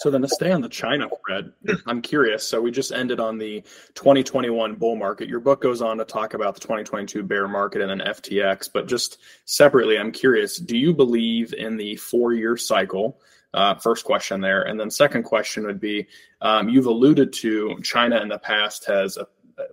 So 0.00 0.10
then 0.10 0.22
to 0.22 0.28
stay 0.28 0.50
on 0.50 0.62
the 0.62 0.68
China 0.68 1.08
thread, 1.26 1.52
I'm 1.86 2.00
curious. 2.00 2.46
So 2.46 2.58
we 2.62 2.70
just 2.70 2.90
ended 2.90 3.20
on 3.20 3.36
the 3.36 3.60
2021 3.94 4.76
bull 4.76 4.96
market. 4.96 5.28
Your 5.28 5.40
book 5.40 5.60
goes 5.60 5.82
on 5.82 5.98
to 5.98 6.06
talk 6.06 6.32
about 6.32 6.54
the 6.54 6.60
2022 6.62 7.22
bear 7.22 7.46
market 7.46 7.82
and 7.82 7.90
then 7.90 8.08
FTX. 8.08 8.70
But 8.72 8.88
just 8.88 9.18
separately, 9.44 9.98
I'm 9.98 10.10
curious, 10.10 10.56
do 10.56 10.78
you 10.78 10.94
believe 10.94 11.52
in 11.52 11.76
the 11.76 11.96
four 11.96 12.32
year 12.32 12.56
cycle? 12.56 13.20
Uh, 13.52 13.74
first 13.74 14.06
question 14.06 14.40
there. 14.40 14.62
And 14.62 14.80
then 14.80 14.90
second 14.90 15.24
question 15.24 15.66
would 15.66 15.80
be, 15.80 16.06
um, 16.40 16.70
you've 16.70 16.86
alluded 16.86 17.30
to 17.34 17.78
China 17.82 18.22
in 18.22 18.28
the 18.28 18.38
past 18.38 18.86
has 18.86 19.18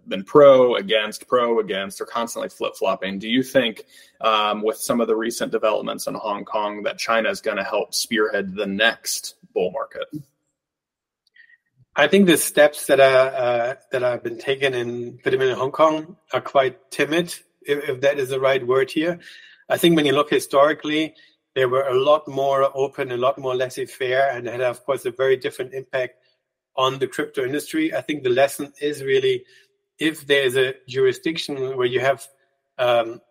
been 0.08 0.24
pro, 0.24 0.76
against, 0.76 1.28
pro, 1.28 1.60
against. 1.60 1.98
They're 1.98 2.08
constantly 2.08 2.50
flip 2.50 2.76
flopping. 2.76 3.20
Do 3.20 3.28
you 3.28 3.44
think, 3.44 3.84
um, 4.22 4.62
with 4.62 4.78
some 4.78 5.02
of 5.02 5.08
the 5.08 5.16
recent 5.16 5.52
developments 5.52 6.08
in 6.08 6.14
Hong 6.16 6.46
Kong, 6.46 6.84
that 6.84 6.98
China 6.98 7.30
is 7.30 7.42
going 7.42 7.58
to 7.58 7.64
help 7.64 7.94
spearhead 7.94 8.56
the 8.56 8.66
next 8.66 9.36
bull 9.54 9.72
market? 9.72 10.08
I 11.96 12.08
think 12.08 12.28
the 12.28 12.38
steps 12.38 12.86
that 12.88 13.00
are 13.00 13.28
uh, 13.28 13.76
that 13.92 14.04
have 14.04 14.24
been 14.24 14.38
taken 14.38 14.76
in 14.76 15.18
particularly 15.18 15.52
in 15.52 15.58
Hong 15.58 15.72
Kong 15.72 16.16
are 16.32 16.42
quite 16.42 16.92
timid, 16.92 17.34
if, 17.64 17.90
if, 17.90 18.02
that 18.02 18.20
is 18.20 18.30
the 18.30 18.40
right 18.40 18.66
word 18.66 18.92
here. 18.92 19.20
I 19.68 19.78
think 19.78 19.96
when 19.96 20.06
you 20.06 20.14
look 20.14 20.30
historically, 20.30 21.16
they 21.56 21.66
were 21.66 21.88
a 21.88 22.00
lot 22.00 22.28
more 22.28 22.70
open, 22.78 23.12
a 23.12 23.18
lot 23.18 23.40
more 23.40 23.56
laissez-faire, 23.56 24.30
and 24.30 24.46
had, 24.46 24.62
of 24.62 24.86
course, 24.86 25.06
a 25.06 25.12
very 25.12 25.38
different 25.38 25.74
impact 25.74 26.18
on 26.76 27.00
the 27.00 27.08
crypto 27.08 27.44
industry. 27.44 27.94
I 27.94 28.02
think 28.02 28.22
the 28.22 28.30
lesson 28.30 28.72
is 28.80 29.04
really 29.04 29.44
if 30.00 30.28
there 30.28 30.44
is 30.44 30.56
a 30.56 30.76
jurisdiction 30.88 31.78
where 31.78 31.88
you 31.88 32.00
have 32.00 32.28
um, 32.78 33.22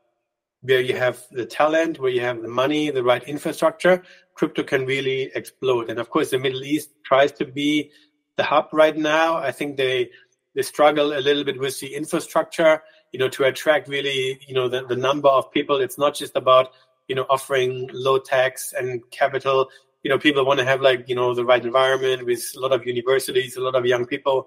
where 0.62 0.80
you 0.80 0.96
have 0.96 1.22
the 1.30 1.46
talent, 1.46 2.00
where 2.00 2.10
you 2.10 2.20
have 2.20 2.42
the 2.42 2.48
money, 2.48 2.90
the 2.90 3.02
right 3.02 3.22
infrastructure, 3.24 4.02
crypto 4.34 4.62
can 4.64 4.84
really 4.84 5.30
explode. 5.34 5.90
And 5.90 5.98
of 5.98 6.10
course, 6.10 6.30
the 6.30 6.38
Middle 6.38 6.64
East 6.64 6.90
tries 7.04 7.32
to 7.32 7.44
be 7.44 7.90
the 8.36 8.42
hub 8.42 8.68
right 8.72 8.96
now. 8.96 9.36
I 9.36 9.52
think 9.52 9.76
they 9.76 10.10
they 10.54 10.62
struggle 10.62 11.16
a 11.16 11.20
little 11.20 11.44
bit 11.44 11.60
with 11.60 11.78
the 11.80 11.94
infrastructure, 11.94 12.82
you 13.12 13.18
know, 13.18 13.28
to 13.28 13.44
attract 13.44 13.88
really, 13.88 14.40
you 14.46 14.54
know, 14.54 14.68
the, 14.68 14.86
the 14.86 14.96
number 14.96 15.28
of 15.28 15.52
people. 15.52 15.76
It's 15.76 15.98
not 15.98 16.14
just 16.14 16.34
about, 16.34 16.72
you 17.08 17.14
know, 17.14 17.26
offering 17.28 17.90
low 17.92 18.18
tax 18.18 18.72
and 18.76 19.02
capital. 19.10 19.68
You 20.02 20.10
know, 20.10 20.18
people 20.18 20.46
want 20.46 20.58
to 20.60 20.64
have 20.64 20.80
like, 20.80 21.08
you 21.08 21.14
know, 21.14 21.34
the 21.34 21.44
right 21.44 21.64
environment 21.64 22.24
with 22.24 22.42
a 22.56 22.60
lot 22.60 22.72
of 22.72 22.86
universities, 22.86 23.56
a 23.56 23.60
lot 23.60 23.74
of 23.74 23.84
young 23.84 24.06
people. 24.06 24.46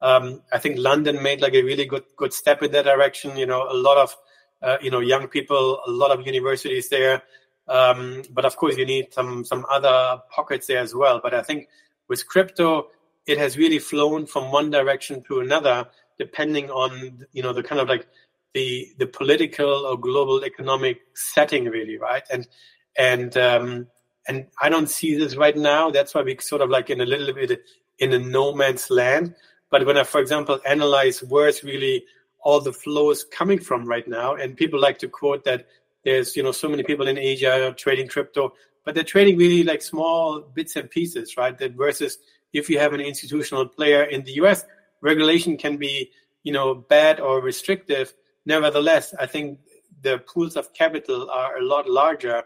Um, 0.00 0.42
I 0.52 0.58
think 0.58 0.78
London 0.78 1.22
made 1.22 1.40
like 1.40 1.54
a 1.54 1.62
really 1.62 1.86
good 1.86 2.04
good 2.16 2.32
step 2.32 2.62
in 2.62 2.72
that 2.72 2.84
direction. 2.84 3.36
You 3.36 3.46
know, 3.46 3.68
a 3.70 3.74
lot 3.74 3.98
of 3.98 4.16
uh, 4.62 4.78
you 4.80 4.90
know 4.90 5.00
young 5.00 5.28
people, 5.28 5.80
a 5.86 5.90
lot 5.90 6.10
of 6.10 6.26
universities 6.26 6.88
there. 6.88 7.22
Um, 7.68 8.22
but 8.30 8.44
of 8.44 8.56
course, 8.56 8.76
you 8.76 8.86
need 8.86 9.12
some 9.12 9.44
some 9.44 9.66
other 9.70 10.20
pockets 10.30 10.66
there 10.66 10.78
as 10.78 10.94
well. 10.94 11.20
But 11.22 11.34
I 11.34 11.42
think 11.42 11.68
with 12.08 12.26
crypto, 12.26 12.88
it 13.26 13.38
has 13.38 13.58
really 13.58 13.78
flown 13.78 14.26
from 14.26 14.50
one 14.50 14.70
direction 14.70 15.22
to 15.24 15.40
another, 15.40 15.86
depending 16.18 16.70
on 16.70 17.26
you 17.32 17.42
know 17.42 17.52
the 17.52 17.62
kind 17.62 17.80
of 17.80 17.88
like 17.88 18.06
the 18.54 18.88
the 18.98 19.06
political 19.06 19.86
or 19.86 19.98
global 19.98 20.44
economic 20.44 21.00
setting, 21.14 21.66
really, 21.66 21.98
right? 21.98 22.22
And 22.30 22.48
and 22.96 23.36
um, 23.36 23.86
and 24.26 24.46
I 24.60 24.68
don't 24.68 24.88
see 24.88 25.16
this 25.16 25.36
right 25.36 25.56
now. 25.56 25.90
That's 25.90 26.14
why 26.14 26.22
we 26.22 26.36
sort 26.40 26.62
of 26.62 26.70
like 26.70 26.90
in 26.90 27.00
a 27.00 27.06
little 27.06 27.32
bit 27.34 27.60
in 27.98 28.12
a 28.12 28.18
no 28.18 28.54
man's 28.54 28.90
land. 28.90 29.34
But 29.70 29.84
when 29.86 29.96
I, 29.96 30.04
for 30.04 30.20
example, 30.20 30.60
analyze 30.66 31.22
where's 31.22 31.62
really 31.62 32.04
all 32.40 32.60
the 32.60 32.72
flows 32.72 33.24
coming 33.24 33.58
from 33.58 33.86
right 33.86 34.06
now, 34.06 34.34
and 34.34 34.56
people 34.56 34.80
like 34.80 34.98
to 34.98 35.08
quote 35.08 35.44
that 35.44 35.66
there's 36.04 36.36
you 36.36 36.42
know 36.42 36.52
so 36.52 36.68
many 36.68 36.82
people 36.82 37.08
in 37.08 37.18
Asia 37.18 37.74
trading 37.76 38.08
crypto, 38.08 38.52
but 38.84 38.94
they're 38.94 39.04
trading 39.04 39.36
really 39.36 39.62
like 39.62 39.82
small 39.82 40.40
bits 40.40 40.76
and 40.76 40.90
pieces, 40.90 41.36
right? 41.36 41.58
That 41.58 41.72
versus 41.72 42.18
if 42.52 42.70
you 42.70 42.78
have 42.78 42.94
an 42.94 43.00
institutional 43.00 43.66
player 43.66 44.04
in 44.04 44.24
the 44.24 44.32
US, 44.42 44.64
regulation 45.02 45.56
can 45.56 45.76
be 45.76 46.10
you 46.44 46.52
know 46.52 46.74
bad 46.74 47.20
or 47.20 47.40
restrictive. 47.40 48.14
Nevertheless, 48.46 49.14
I 49.18 49.26
think 49.26 49.58
the 50.02 50.18
pools 50.18 50.56
of 50.56 50.72
capital 50.72 51.28
are 51.30 51.58
a 51.58 51.62
lot 51.64 51.90
larger, 51.90 52.44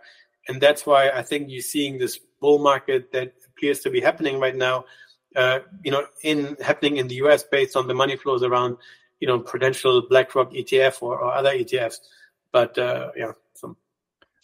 and 0.48 0.60
that's 0.60 0.86
why 0.86 1.10
I 1.10 1.22
think 1.22 1.50
you're 1.50 1.62
seeing 1.62 1.98
this 1.98 2.18
bull 2.40 2.58
market 2.58 3.12
that 3.12 3.34
appears 3.46 3.80
to 3.80 3.90
be 3.90 4.00
happening 4.00 4.40
right 4.40 4.56
now. 4.56 4.84
Uh, 5.34 5.60
you 5.82 5.90
know, 5.90 6.06
in 6.22 6.56
happening 6.60 6.96
in 6.98 7.08
the 7.08 7.16
US 7.16 7.42
based 7.42 7.76
on 7.76 7.88
the 7.88 7.94
money 7.94 8.16
flows 8.16 8.42
around, 8.42 8.76
you 9.20 9.28
know, 9.28 9.38
potential 9.38 10.02
BlackRock 10.08 10.52
ETF 10.52 11.02
or, 11.02 11.18
or 11.18 11.32
other 11.32 11.50
ETFs. 11.50 11.98
But 12.50 12.76
uh, 12.78 13.10
yeah, 13.16 13.32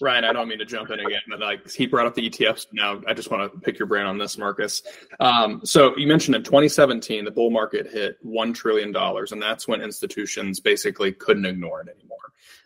Ryan, 0.00 0.24
I 0.24 0.32
don't 0.32 0.48
mean 0.48 0.60
to 0.60 0.64
jump 0.64 0.90
in 0.90 1.00
again, 1.00 1.22
but 1.28 1.40
like 1.40 1.68
he 1.70 1.86
brought 1.86 2.06
up 2.06 2.14
the 2.14 2.30
ETFs. 2.30 2.66
Now 2.72 3.00
I 3.08 3.14
just 3.14 3.30
want 3.30 3.52
to 3.52 3.58
pick 3.58 3.78
your 3.78 3.86
brain 3.86 4.06
on 4.06 4.16
this, 4.16 4.38
Markus. 4.38 4.82
Um, 5.18 5.60
so 5.64 5.96
you 5.96 6.06
mentioned 6.06 6.36
in 6.36 6.44
2017 6.44 7.24
the 7.24 7.32
bull 7.32 7.50
market 7.50 7.88
hit 7.88 8.16
one 8.22 8.52
trillion 8.52 8.92
dollars, 8.92 9.32
and 9.32 9.42
that's 9.42 9.66
when 9.66 9.80
institutions 9.80 10.60
basically 10.60 11.12
couldn't 11.12 11.46
ignore 11.46 11.80
it 11.80 11.88
anymore. 11.88 12.18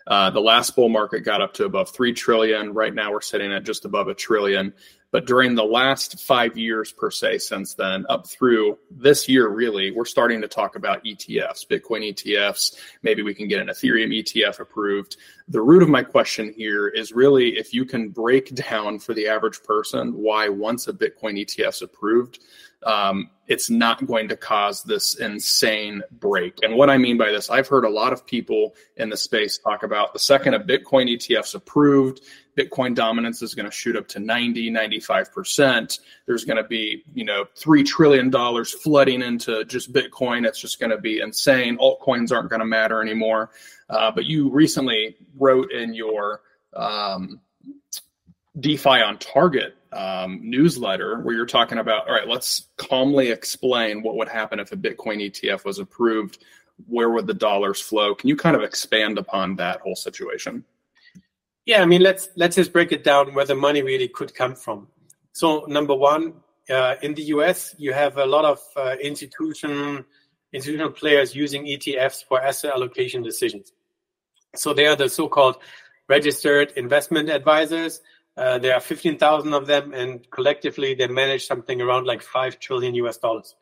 Uh, 0.07 0.31
the 0.31 0.41
last 0.41 0.77
bull 0.77 0.91
market 0.91 1.21
got 1.21 1.41
up 1.41 1.55
to 1.55 1.65
above 1.65 1.91
three 1.91 2.13
trillion. 2.13 2.75
Right 2.75 2.95
now 2.95 3.13
we're 3.13 3.23
sitting 3.23 3.51
at 3.53 3.65
just 3.65 3.87
above 3.87 4.09
a 4.09 4.15
trillion. 4.15 4.75
But 5.13 5.27
during 5.27 5.55
the 5.55 5.65
last 5.65 6.19
five 6.21 6.57
years, 6.57 6.91
per 6.91 7.11
se, 7.11 7.39
since 7.39 7.75
then, 7.75 8.07
up 8.09 8.27
through 8.27 8.79
this 8.91 9.29
year, 9.29 9.47
really, 9.47 9.91
we're 9.91 10.07
starting 10.07 10.41
to 10.41 10.49
talk 10.49 10.75
about 10.75 11.05
ETFs, 11.05 11.67
Bitcoin 11.67 12.13
ETFs. 12.13 12.75
Maybe 13.03 13.23
we 13.23 13.35
can 13.35 13.47
get 13.47 13.61
an 13.61 13.69
Ethereum 13.69 14.19
ETF 14.19 14.59
approved. 14.59 15.19
The 15.49 15.61
root 15.61 15.83
of 15.83 15.91
my 15.91 16.03
question 16.03 16.55
here 16.57 16.89
is 16.89 17.13
really 17.13 17.59
if 17.59 17.75
you 17.75 17.85
can 17.85 18.09
break 18.09 18.55
down 18.71 18.99
for 18.99 19.13
the 19.13 19.29
average 19.29 19.63
person 19.63 20.15
why 20.15 20.49
once 20.49 20.89
a 20.89 20.95
Bitcoin 20.95 21.39
ETF 21.39 21.75
is 21.75 21.83
approved, 21.83 22.39
um, 22.85 23.31
it's 23.49 23.71
not 23.71 24.07
going 24.07 24.29
to 24.29 24.37
cause 24.37 24.83
this 24.83 25.15
insane 25.15 26.03
break. 26.13 26.59
And 26.63 26.75
what 26.75 26.91
I 26.91 26.99
mean 26.99 27.19
by 27.19 27.31
this, 27.31 27.51
I've 27.51 27.69
heard 27.69 27.85
a 27.85 27.91
lot 27.91 28.13
of 28.13 28.27
people 28.27 28.75
in 28.97 29.11
the 29.11 29.17
space 29.17 29.59
talk 29.59 29.83
about 29.83 30.13
the 30.13 30.19
second 30.19 30.55
a 30.55 30.61
Bitcoin 30.61 31.13
ETF's 31.13 31.55
approved, 31.55 32.21
Bitcoin 32.57 32.95
dominance 32.95 33.43
is 33.43 33.55
going 33.55 33.67
to 33.67 33.73
shoot 33.73 33.97
up 33.97 34.07
to 34.09 34.21
90, 34.21 34.71
95%. 34.71 36.01
There's 36.27 36.45
going 36.45 36.59
to 36.59 36.65
be, 36.65 37.03
you 37.15 37.25
know, 37.25 37.47
$3 37.57 37.85
trillion 37.85 38.31
flooding 38.65 39.23
into 39.23 39.65
just 39.65 39.93
Bitcoin. 39.93 40.47
It's 40.47 40.61
just 40.61 40.79
going 40.79 40.91
to 40.91 40.99
be 40.99 41.21
insane. 41.21 41.79
Altcoins 41.79 42.31
aren't 42.31 42.51
going 42.51 42.61
to 42.61 42.67
matter 42.67 43.01
anymore. 43.01 43.51
Uh, 43.89 44.11
but 44.11 44.27
you 44.27 44.51
recently 44.51 45.17
wrote 45.39 45.73
in 45.73 45.95
your 45.95 46.43
um, 46.75 47.41
DeFi 48.61 49.01
on 49.01 49.19
Target 49.19 49.75
um, 49.93 50.41
newsletter 50.43 51.21
where 51.21 51.35
you're 51.35 51.47
talking 51.47 51.79
about, 51.79 52.09
all 52.09 52.15
right, 52.15 52.29
let's 52.29 52.69
calmly 52.77 53.31
explain 53.31 54.03
what 54.03 54.17
would 54.17 54.29
happen 54.29 54.61
if 54.61 54.73
a 54.73 54.77
Bitcoin 54.77 55.23
ETF 55.23 55.65
was 55.65 55.79
approved. 55.79 56.39
Where 56.87 57.11
would 57.11 57.27
the 57.27 57.35
dollars 57.35 57.81
flow? 57.81 58.15
Can 58.15 58.29
you 58.29 58.37
kind 58.37 58.57
of 58.57 58.63
expand 58.63 59.19
upon 59.19 59.57
that 59.57 59.81
whole 59.81 59.97
situation? 59.97 60.65
Yeah, 61.65 61.83
I 61.83 61.87
mean, 61.87 62.03
let's 62.03 62.29
let's 62.35 62.57
just 62.57 62.73
break 62.73 62.91
it 62.91 63.05
down 63.05 63.35
where 63.35 63.45
the 63.45 63.55
money 63.55 63.83
really 63.83 64.09
could 64.09 64.35
come 64.35 64.57
from. 64.57 64.89
So, 65.33 65.65
number 65.69 65.95
one, 65.95 66.35
uh, 66.69 66.97
in 67.03 67.15
the 67.15 67.23
U.S., 67.37 67.75
you 67.79 67.93
have 67.93 68.19
a 68.19 68.27
lot 68.27 68.45
of 68.45 68.61
uh, 68.77 68.97
institution 69.01 70.05
institutional 70.53 70.91
players 70.91 71.35
using 71.35 71.65
ETFs 71.65 72.25
for 72.25 72.41
asset 72.41 72.73
allocation 72.75 73.23
decisions. 73.23 73.73
So 74.55 74.75
they 74.75 74.87
are 74.87 74.97
the 74.97 75.09
so-called 75.09 75.57
registered 76.09 76.73
investment 76.77 77.31
advisors. 77.31 78.03
Uh, 78.37 78.59
there 78.59 78.75
are 78.75 78.81
15,000 78.81 79.53
of 79.53 79.67
them, 79.67 79.93
and 79.93 80.29
collectively 80.31 80.95
they 80.95 81.07
manage 81.07 81.47
something 81.47 81.81
around 81.81 82.07
like 82.07 82.23
5 82.23 82.59
trillion 82.59 82.95
US 82.95 83.19
dollars. 83.19 83.55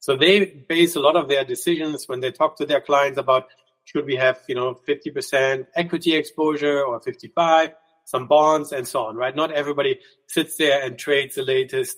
So 0.00 0.16
they 0.16 0.44
base 0.44 0.96
a 0.96 1.00
lot 1.00 1.16
of 1.16 1.28
their 1.28 1.44
decisions 1.44 2.08
when 2.08 2.20
they 2.20 2.30
talk 2.30 2.56
to 2.58 2.66
their 2.66 2.80
clients 2.80 3.18
about 3.18 3.46
should 3.84 4.04
we 4.04 4.16
have, 4.16 4.40
you 4.46 4.54
know, 4.54 4.78
50% 4.86 5.66
equity 5.74 6.14
exposure 6.14 6.82
or 6.82 7.00
55, 7.00 7.70
some 8.04 8.26
bonds 8.26 8.72
and 8.72 8.86
so 8.86 9.04
on, 9.04 9.16
right? 9.16 9.34
Not 9.34 9.50
everybody 9.50 9.98
sits 10.26 10.56
there 10.56 10.82
and 10.82 10.98
trades 10.98 11.36
the 11.36 11.42
latest, 11.42 11.96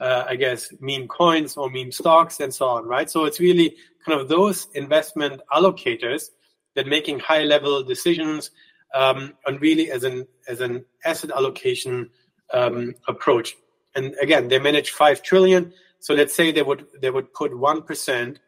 uh, 0.00 0.24
I 0.28 0.36
guess, 0.36 0.70
meme 0.80 1.08
coins 1.08 1.56
or 1.56 1.70
meme 1.70 1.92
stocks 1.92 2.40
and 2.40 2.52
so 2.52 2.66
on, 2.66 2.84
right? 2.84 3.10
So 3.10 3.24
it's 3.24 3.40
really 3.40 3.76
kind 4.06 4.20
of 4.20 4.28
those 4.28 4.68
investment 4.74 5.40
allocators 5.50 6.28
that 6.76 6.86
making 6.86 7.20
high 7.20 7.44
level 7.44 7.82
decisions 7.82 8.50
um, 8.94 9.34
and 9.46 9.60
really 9.60 9.90
as 9.90 10.04
an 10.04 10.26
as 10.48 10.60
an 10.60 10.84
asset 11.04 11.30
allocation 11.30 12.10
um, 12.52 12.94
approach. 13.08 13.56
And 13.94 14.14
again, 14.20 14.48
they 14.48 14.58
manage 14.58 14.90
five 14.90 15.22
trillion. 15.22 15.72
So 16.00 16.14
let's 16.14 16.34
say 16.34 16.52
they 16.52 16.62
would 16.62 16.86
they 17.00 17.10
would 17.10 17.32
put 17.32 17.56
one 17.56 17.82
percent 17.82 18.40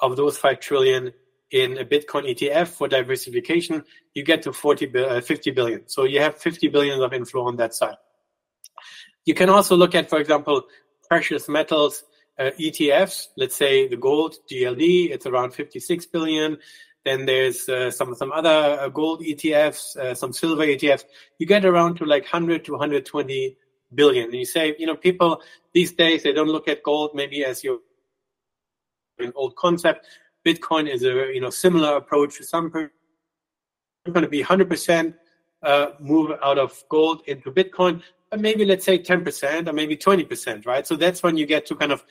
of 0.00 0.16
those 0.16 0.38
five 0.38 0.60
trillion 0.60 1.12
in 1.50 1.78
a 1.78 1.84
Bitcoin 1.84 2.28
ETF 2.28 2.68
for 2.68 2.88
diversification. 2.88 3.82
You 4.14 4.22
get 4.22 4.42
to 4.42 4.52
40, 4.52 4.98
uh, 4.98 5.20
50 5.20 5.50
billion. 5.52 5.88
So 5.88 6.04
you 6.04 6.20
have 6.20 6.36
50 6.36 6.68
billion 6.68 7.00
of 7.00 7.12
inflow 7.12 7.46
on 7.46 7.56
that 7.56 7.74
side. 7.74 7.96
You 9.24 9.34
can 9.34 9.48
also 9.48 9.76
look 9.76 9.94
at, 9.94 10.10
for 10.10 10.20
example, 10.20 10.64
precious 11.08 11.48
metals 11.48 12.04
uh, 12.38 12.50
ETFs. 12.58 13.28
Let's 13.36 13.56
say 13.56 13.88
the 13.88 13.96
gold 13.96 14.36
GLD, 14.50 15.10
it's 15.10 15.26
around 15.26 15.52
56 15.52 16.06
billion. 16.06 16.58
Then 17.08 17.24
there's 17.24 17.70
uh, 17.70 17.90
some 17.90 18.14
some 18.14 18.32
other 18.32 18.58
uh, 18.82 18.88
gold 18.90 19.22
ETFs, 19.22 19.96
uh, 19.96 20.14
some 20.14 20.34
silver 20.34 20.66
ETFs. 20.66 21.04
You 21.38 21.46
get 21.46 21.64
around 21.64 21.94
to 21.96 22.04
like 22.04 22.24
100 22.24 22.66
to 22.66 22.72
120 22.72 23.56
billion. 23.94 24.24
And 24.24 24.34
you 24.34 24.44
say, 24.44 24.76
you 24.78 24.86
know, 24.86 24.94
people 24.94 25.40
these 25.72 25.92
days 25.92 26.22
they 26.22 26.34
don't 26.34 26.50
look 26.56 26.68
at 26.68 26.82
gold 26.82 27.12
maybe 27.14 27.46
as 27.46 27.64
your 27.64 27.78
an 29.18 29.32
old 29.34 29.56
concept. 29.56 30.06
Bitcoin 30.46 30.86
is 30.86 31.02
a 31.02 31.32
you 31.32 31.40
know 31.40 31.48
similar 31.48 31.96
approach 31.96 32.36
to 32.36 32.44
some 32.44 32.70
going 32.70 32.90
to 34.22 34.28
be 34.28 34.42
100% 34.42 35.14
uh, 35.62 35.86
move 35.98 36.32
out 36.42 36.58
of 36.58 36.82
gold 36.88 37.22
into 37.26 37.50
Bitcoin, 37.50 38.02
but 38.30 38.40
maybe 38.40 38.64
let's 38.64 38.84
say 38.84 38.98
10% 38.98 39.68
or 39.68 39.72
maybe 39.72 39.96
20%, 39.96 40.66
right? 40.66 40.86
So 40.86 40.96
that's 40.96 41.22
when 41.22 41.36
you 41.36 41.46
get 41.46 41.66
to 41.66 41.74
kind 41.74 41.92
of 41.92 42.04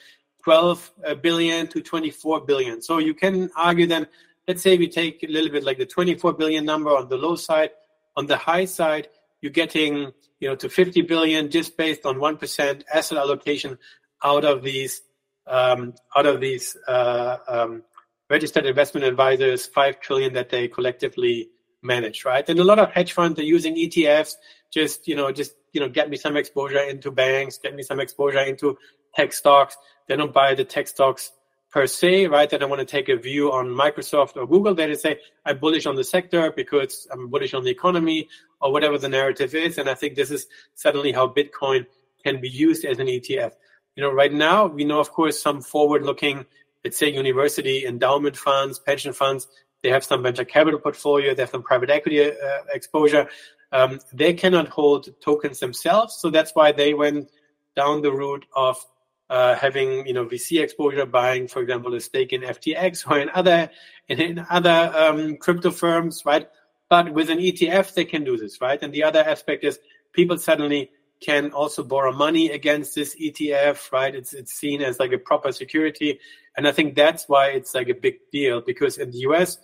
12 0.43 0.91
uh, 1.05 1.15
to 1.15 1.81
24 1.81 2.41
billion. 2.41 2.81
So 2.81 2.99
you 2.99 3.13
can 3.13 3.49
argue 3.55 3.87
then, 3.87 4.07
let's 4.47 4.61
say 4.61 4.77
we 4.77 4.87
take 4.87 5.23
a 5.23 5.27
little 5.27 5.51
bit 5.51 5.63
like 5.63 5.77
the 5.77 5.85
24 5.85 6.33
billion 6.33 6.65
number 6.65 6.89
on 6.89 7.09
the 7.09 7.17
low 7.17 7.35
side. 7.35 7.71
On 8.15 8.25
the 8.25 8.37
high 8.37 8.65
side, 8.65 9.09
you're 9.41 9.51
getting 9.51 10.11
you 10.39 10.49
know 10.49 10.55
to 10.55 10.69
50 10.69 11.01
billion 11.01 11.49
just 11.49 11.77
based 11.77 12.05
on 12.05 12.15
1% 12.17 12.83
asset 12.93 13.17
allocation 13.17 13.77
out 14.23 14.45
of 14.45 14.63
these 14.63 15.01
um, 15.45 15.93
out 16.15 16.25
of 16.25 16.41
these 16.41 16.75
uh, 16.87 17.37
um, 17.47 17.83
registered 18.29 18.65
investment 18.65 19.05
advisors, 19.05 19.65
five 19.65 19.99
trillion 19.99 20.33
that 20.33 20.49
they 20.49 20.67
collectively 20.67 21.49
manage, 21.81 22.25
right? 22.25 22.47
And 22.49 22.59
a 22.59 22.63
lot 22.63 22.79
of 22.79 22.91
hedge 22.91 23.13
funds 23.13 23.39
are 23.39 23.43
using 23.43 23.75
ETFs, 23.75 24.33
just 24.71 25.07
you 25.07 25.15
know, 25.15 25.31
just 25.31 25.53
you 25.73 25.79
know, 25.81 25.89
get 25.89 26.09
me 26.09 26.17
some 26.17 26.35
exposure 26.35 26.79
into 26.79 27.11
banks, 27.11 27.57
get 27.57 27.75
me 27.75 27.83
some 27.83 27.99
exposure 27.99 28.39
into 28.39 28.77
tech 29.15 29.31
stocks. 29.33 29.77
They 30.07 30.15
don't 30.15 30.33
buy 30.33 30.55
the 30.55 30.65
tech 30.65 30.87
stocks 30.87 31.31
per 31.77 31.85
se, 31.85 32.25
right? 32.25 32.49
That 32.49 32.61
don't 32.61 32.71
want 32.71 32.79
to 32.79 32.87
take 32.87 33.07
a 33.07 33.15
view 33.15 33.51
on 33.51 33.67
Microsoft 33.67 34.35
or 34.35 34.47
Google. 34.47 34.73
They 34.73 34.87
just 34.87 35.03
say, 35.03 35.19
I'm 35.45 35.59
bullish 35.59 35.85
on 35.85 35.95
the 35.95 36.03
sector 36.03 36.51
because 36.51 37.07
I'm 37.11 37.27
bullish 37.27 37.53
on 37.53 37.63
the 37.63 37.69
economy 37.69 38.29
or 38.59 38.71
whatever 38.71 38.97
the 38.97 39.09
narrative 39.09 39.53
is. 39.53 39.77
And 39.77 39.87
I 39.87 39.93
think 39.93 40.15
this 40.15 40.31
is 40.31 40.47
suddenly 40.73 41.11
how 41.11 41.27
Bitcoin 41.27 41.85
can 42.23 42.41
be 42.41 42.49
used 42.49 42.83
as 42.83 42.97
an 42.97 43.05
ETF. 43.05 43.51
You 43.95 44.01
know, 44.01 44.11
right 44.11 44.33
now 44.33 44.65
we 44.65 44.85
know, 44.85 44.99
of 44.99 45.11
course, 45.11 45.39
some 45.39 45.61
forward-looking, 45.61 46.47
let's 46.83 46.97
say, 46.97 47.13
university 47.13 47.85
endowment 47.85 48.37
funds, 48.37 48.79
pension 48.79 49.13
funds. 49.13 49.47
They 49.83 49.89
have 49.89 50.03
some 50.03 50.23
venture 50.23 50.45
capital 50.45 50.79
portfolio. 50.79 51.35
They 51.35 51.43
have 51.43 51.51
some 51.51 51.61
private 51.61 51.91
equity 51.91 52.23
uh, 52.23 52.33
exposure. 52.73 53.29
Um, 53.71 53.99
they 54.11 54.33
cannot 54.33 54.67
hold 54.67 55.09
tokens 55.21 55.59
themselves, 55.59 56.15
so 56.15 56.31
that's 56.31 56.55
why 56.55 56.71
they 56.71 56.95
went 56.95 57.29
down 57.75 58.01
the 58.01 58.11
route 58.11 58.47
of 58.55 58.83
uh, 59.29 59.55
having 59.55 60.07
you 60.07 60.13
know 60.13 60.25
VC 60.25 60.61
exposure, 60.61 61.05
buying, 61.05 61.47
for 61.47 61.61
example, 61.61 61.93
a 61.93 61.99
stake 61.99 62.33
in 62.33 62.41
FTX 62.41 63.05
or 63.11 63.19
in 63.19 63.29
other 63.33 63.69
in, 64.07 64.21
in 64.21 64.45
other 64.49 64.91
um, 64.95 65.37
crypto 65.37 65.71
firms, 65.71 66.23
right? 66.25 66.47
But 66.89 67.13
with 67.13 67.29
an 67.29 67.39
ETF, 67.39 67.93
they 67.93 68.05
can 68.05 68.23
do 68.23 68.37
this, 68.37 68.61
right? 68.61 68.81
And 68.81 68.93
the 68.93 69.03
other 69.03 69.19
aspect 69.19 69.63
is 69.65 69.79
people 70.13 70.37
suddenly 70.37 70.89
can 71.19 71.51
also 71.51 71.83
borrow 71.83 72.13
money 72.13 72.51
against 72.51 72.95
this 72.95 73.15
ETF, 73.19 73.91
right? 73.91 74.15
It's 74.15 74.33
it's 74.33 74.53
seen 74.53 74.81
as 74.81 74.99
like 74.99 75.11
a 75.11 75.17
proper 75.17 75.51
security, 75.51 76.19
and 76.55 76.67
I 76.67 76.71
think 76.71 76.95
that's 76.95 77.27
why 77.27 77.49
it's 77.49 77.73
like 77.73 77.89
a 77.89 77.95
big 77.95 78.15
deal 78.31 78.61
because 78.61 78.97
in 78.97 79.11
the 79.11 79.19
US, 79.29 79.57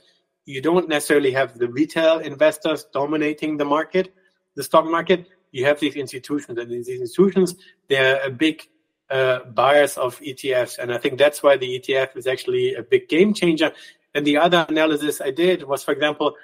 you 0.45 0.62
don't 0.62 0.89
necessarily 0.89 1.32
have 1.32 1.58
the 1.58 1.69
retail 1.69 2.19
investors 2.19 2.86
dominating 2.93 3.58
the 3.58 3.65
market, 3.65 4.13
the 4.56 4.63
stock 4.63 4.86
market. 4.86 5.28
You 5.52 5.65
have 5.65 5.80
these 5.80 5.95
institutions, 5.95 6.58
and 6.58 6.69
these 6.69 6.89
institutions 6.89 7.56
they're 7.88 8.19
a 8.26 8.32
big 8.32 8.63
uh, 9.10 9.39
buyers 9.46 9.98
of 9.98 10.20
ETFs, 10.20 10.78
and 10.80 10.94
I 10.94 10.98
think 10.98 11.18
that's 11.18 11.44
why 11.44 11.58
the 11.58 11.80
ETF 11.80 12.18
is 12.18 12.28
actually 12.28 12.76
a 12.76 12.84
big 12.84 13.10
game 13.10 13.34
changer. 13.34 13.72
And 14.16 14.26
the 14.26 14.38
other 14.38 14.66
analysis 14.70 15.22
I 15.22 15.32
did 15.32 15.63
was, 15.63 15.84
for 15.84 15.92
example, 15.92 16.36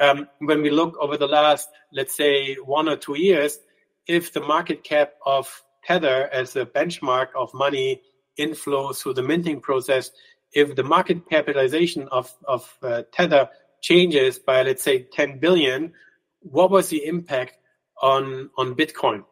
um, 0.00 0.28
when 0.38 0.62
we 0.62 0.70
look 0.70 0.96
over 0.98 1.16
the 1.16 1.26
last, 1.26 1.68
let's 1.92 2.16
say, 2.16 2.54
one 2.54 2.88
or 2.88 2.96
two 2.96 3.18
years 3.18 3.58
if 4.06 4.32
the 4.32 4.40
market 4.40 4.84
cap 4.84 5.14
of 5.24 5.62
Tether 5.84 6.28
as 6.32 6.56
a 6.56 6.66
benchmark 6.66 7.28
of 7.36 7.52
money 7.54 8.02
inflows 8.38 8.98
through 8.98 9.14
the 9.14 9.22
minting 9.22 9.60
process, 9.60 10.10
if 10.52 10.74
the 10.74 10.82
market 10.82 11.28
capitalization 11.28 12.08
of, 12.08 12.32
of 12.46 12.76
uh, 12.82 13.02
Tether 13.12 13.48
changes 13.80 14.38
by, 14.38 14.62
let's 14.62 14.82
say, 14.82 15.06
10 15.12 15.38
billion, 15.38 15.92
what 16.40 16.70
was 16.70 16.88
the 16.88 17.04
impact 17.04 17.58
on, 18.00 18.50
on 18.56 18.74
Bitcoin? 18.74 19.24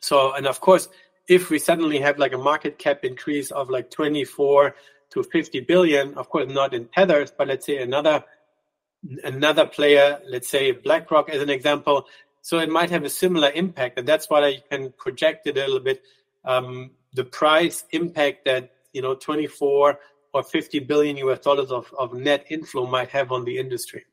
So, 0.00 0.34
and 0.34 0.46
of 0.46 0.60
course, 0.60 0.88
if 1.28 1.50
we 1.50 1.58
suddenly 1.58 1.98
have 1.98 2.18
like 2.18 2.32
a 2.32 2.38
market 2.38 2.78
cap 2.78 3.04
increase 3.04 3.50
of 3.50 3.70
like 3.70 3.90
24 3.90 4.74
to 5.10 5.22
50 5.22 5.60
billion, 5.60 6.14
of 6.14 6.28
course, 6.28 6.50
not 6.52 6.74
in 6.74 6.86
Tethers, 6.86 7.32
but 7.36 7.48
let's 7.48 7.66
say 7.66 7.78
another 7.78 8.24
another 9.24 9.66
player, 9.66 10.20
let's 10.28 10.48
say 10.48 10.70
BlackRock 10.72 11.28
as 11.28 11.42
an 11.42 11.50
example, 11.50 12.06
so 12.40 12.58
it 12.58 12.68
might 12.68 12.90
have 12.90 13.04
a 13.04 13.10
similar 13.10 13.50
impact, 13.50 13.98
and 13.98 14.06
that's 14.06 14.28
why 14.28 14.44
I 14.44 14.62
can 14.70 14.92
project 14.92 15.46
it 15.46 15.56
a 15.56 15.60
little 15.60 15.80
bit. 15.80 16.02
Um, 16.44 16.92
the 17.14 17.24
price 17.24 17.84
impact 17.90 18.44
that 18.46 18.72
you 18.92 19.02
know 19.02 19.14
24 19.14 19.98
or 20.34 20.42
50 20.42 20.78
billion 20.80 21.16
US 21.18 21.40
dollars 21.40 21.70
of, 21.70 21.92
of 21.98 22.14
net 22.14 22.46
inflow 22.50 22.86
might 22.86 23.10
have 23.10 23.32
on 23.32 23.44
the 23.44 23.58
industry. 23.58 24.04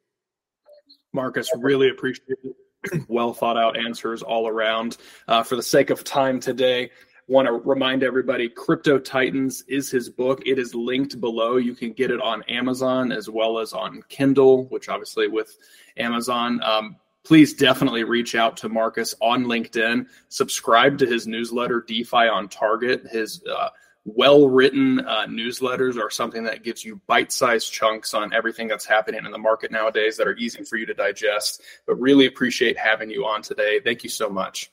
Markus, 1.13 1.50
really 1.58 1.89
appreciate 1.89 2.38
it. 2.43 2.56
well 3.08 3.34
thought 3.34 3.58
out 3.58 3.78
answers 3.78 4.22
all 4.22 4.48
around. 4.48 4.98
Uh, 5.28 5.44
for 5.44 5.56
the 5.56 5.63
sake 5.63 5.89
of 5.89 6.04
time 6.04 6.39
today, 6.39 6.89
want 7.28 7.46
to 7.46 7.54
remind 7.54 8.04
everybody 8.04 8.50
Crypto 8.50 8.98
Titans 8.98 9.63
is 9.68 9.92
his 9.92 10.10
book. 10.10 10.42
It 10.46 10.58
is 10.58 10.74
linked 10.74 11.22
below. 11.22 11.58
You 11.58 11.76
can 11.76 11.94
get 11.94 12.10
it 12.12 12.20
on 12.20 12.44
Amazon 12.44 13.12
as 13.12 13.30
well 13.30 13.60
as 13.60 13.72
on 13.72 14.02
Kindle, 14.10 14.65
which 14.65 14.89
obviously 14.89 15.28
with 15.28 15.56
Amazon. 15.98 16.60
Um, 16.63 16.96
please 17.24 17.54
definitely 17.54 18.04
reach 18.04 18.34
out 18.34 18.58
to 18.58 18.70
Markus 18.70 19.13
on 19.22 19.46
LinkedIn. 19.46 20.08
Subscribe 20.30 20.98
to 20.98 21.06
his 21.06 21.28
newsletter, 21.28 21.86
DeFi 21.88 22.28
on 22.28 22.50
Target. 22.50 23.06
His 23.12 23.44
uh, 23.44 23.70
well 24.06 24.48
written 24.48 25.00
uh, 25.00 25.26
newsletters 25.28 25.98
are 25.98 26.10
something 26.10 26.44
that 26.44 26.64
gives 26.64 26.84
you 26.84 27.02
bite 27.08 27.32
sized 27.32 27.72
chunks 27.72 28.14
on 28.14 28.34
everything 28.34 28.68
that's 28.68 28.86
happening 28.86 29.26
in 29.26 29.32
the 29.32 29.38
market 29.38 29.72
nowadays 29.72 30.18
that 30.18 30.28
are 30.28 30.36
easy 30.38 30.64
for 30.64 30.78
you 30.78 30.86
to 30.86 30.94
digest. 30.94 31.62
But 31.86 31.96
really 31.96 32.26
appreciate 32.26 32.78
having 32.78 33.10
you 33.10 33.26
on 33.26 33.42
today. 33.42 33.80
Thank 33.80 34.04
you 34.04 34.10
so 34.10 34.30
much. 34.30 34.72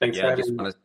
Thanks 0.00 0.18
yeah, 0.18 0.28
I 0.28 0.36
just 0.36 0.52
want 0.54 0.72
to 0.72 0.78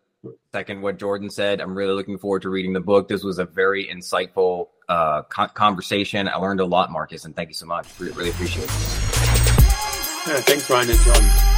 second 0.53 0.81
what 0.81 0.97
Jordan 0.97 1.29
said. 1.29 1.59
I'm 1.59 1.75
really 1.75 1.93
looking 1.93 2.17
forward 2.17 2.41
to 2.43 2.49
reading 2.49 2.73
the 2.73 2.79
book. 2.79 3.07
This 3.07 3.23
was 3.23 3.39
a 3.39 3.45
very 3.45 3.87
insightful 3.87 4.67
uh, 4.89 5.23
conversation. 5.23 6.27
I 6.27 6.37
learned 6.37 6.59
a 6.59 6.65
lot, 6.65 6.91
Markus, 6.91 7.25
and 7.25 7.35
thank 7.35 7.49
you 7.49 7.55
so 7.55 7.65
much. 7.65 7.87
Really, 7.99 8.13
really 8.13 8.29
appreciate 8.29 8.63
it. 8.63 8.69
Yeah, 10.25 10.39
thanks, 10.39 10.69
Ryan 10.69 10.89
and 10.91 10.99
John. 10.99 11.52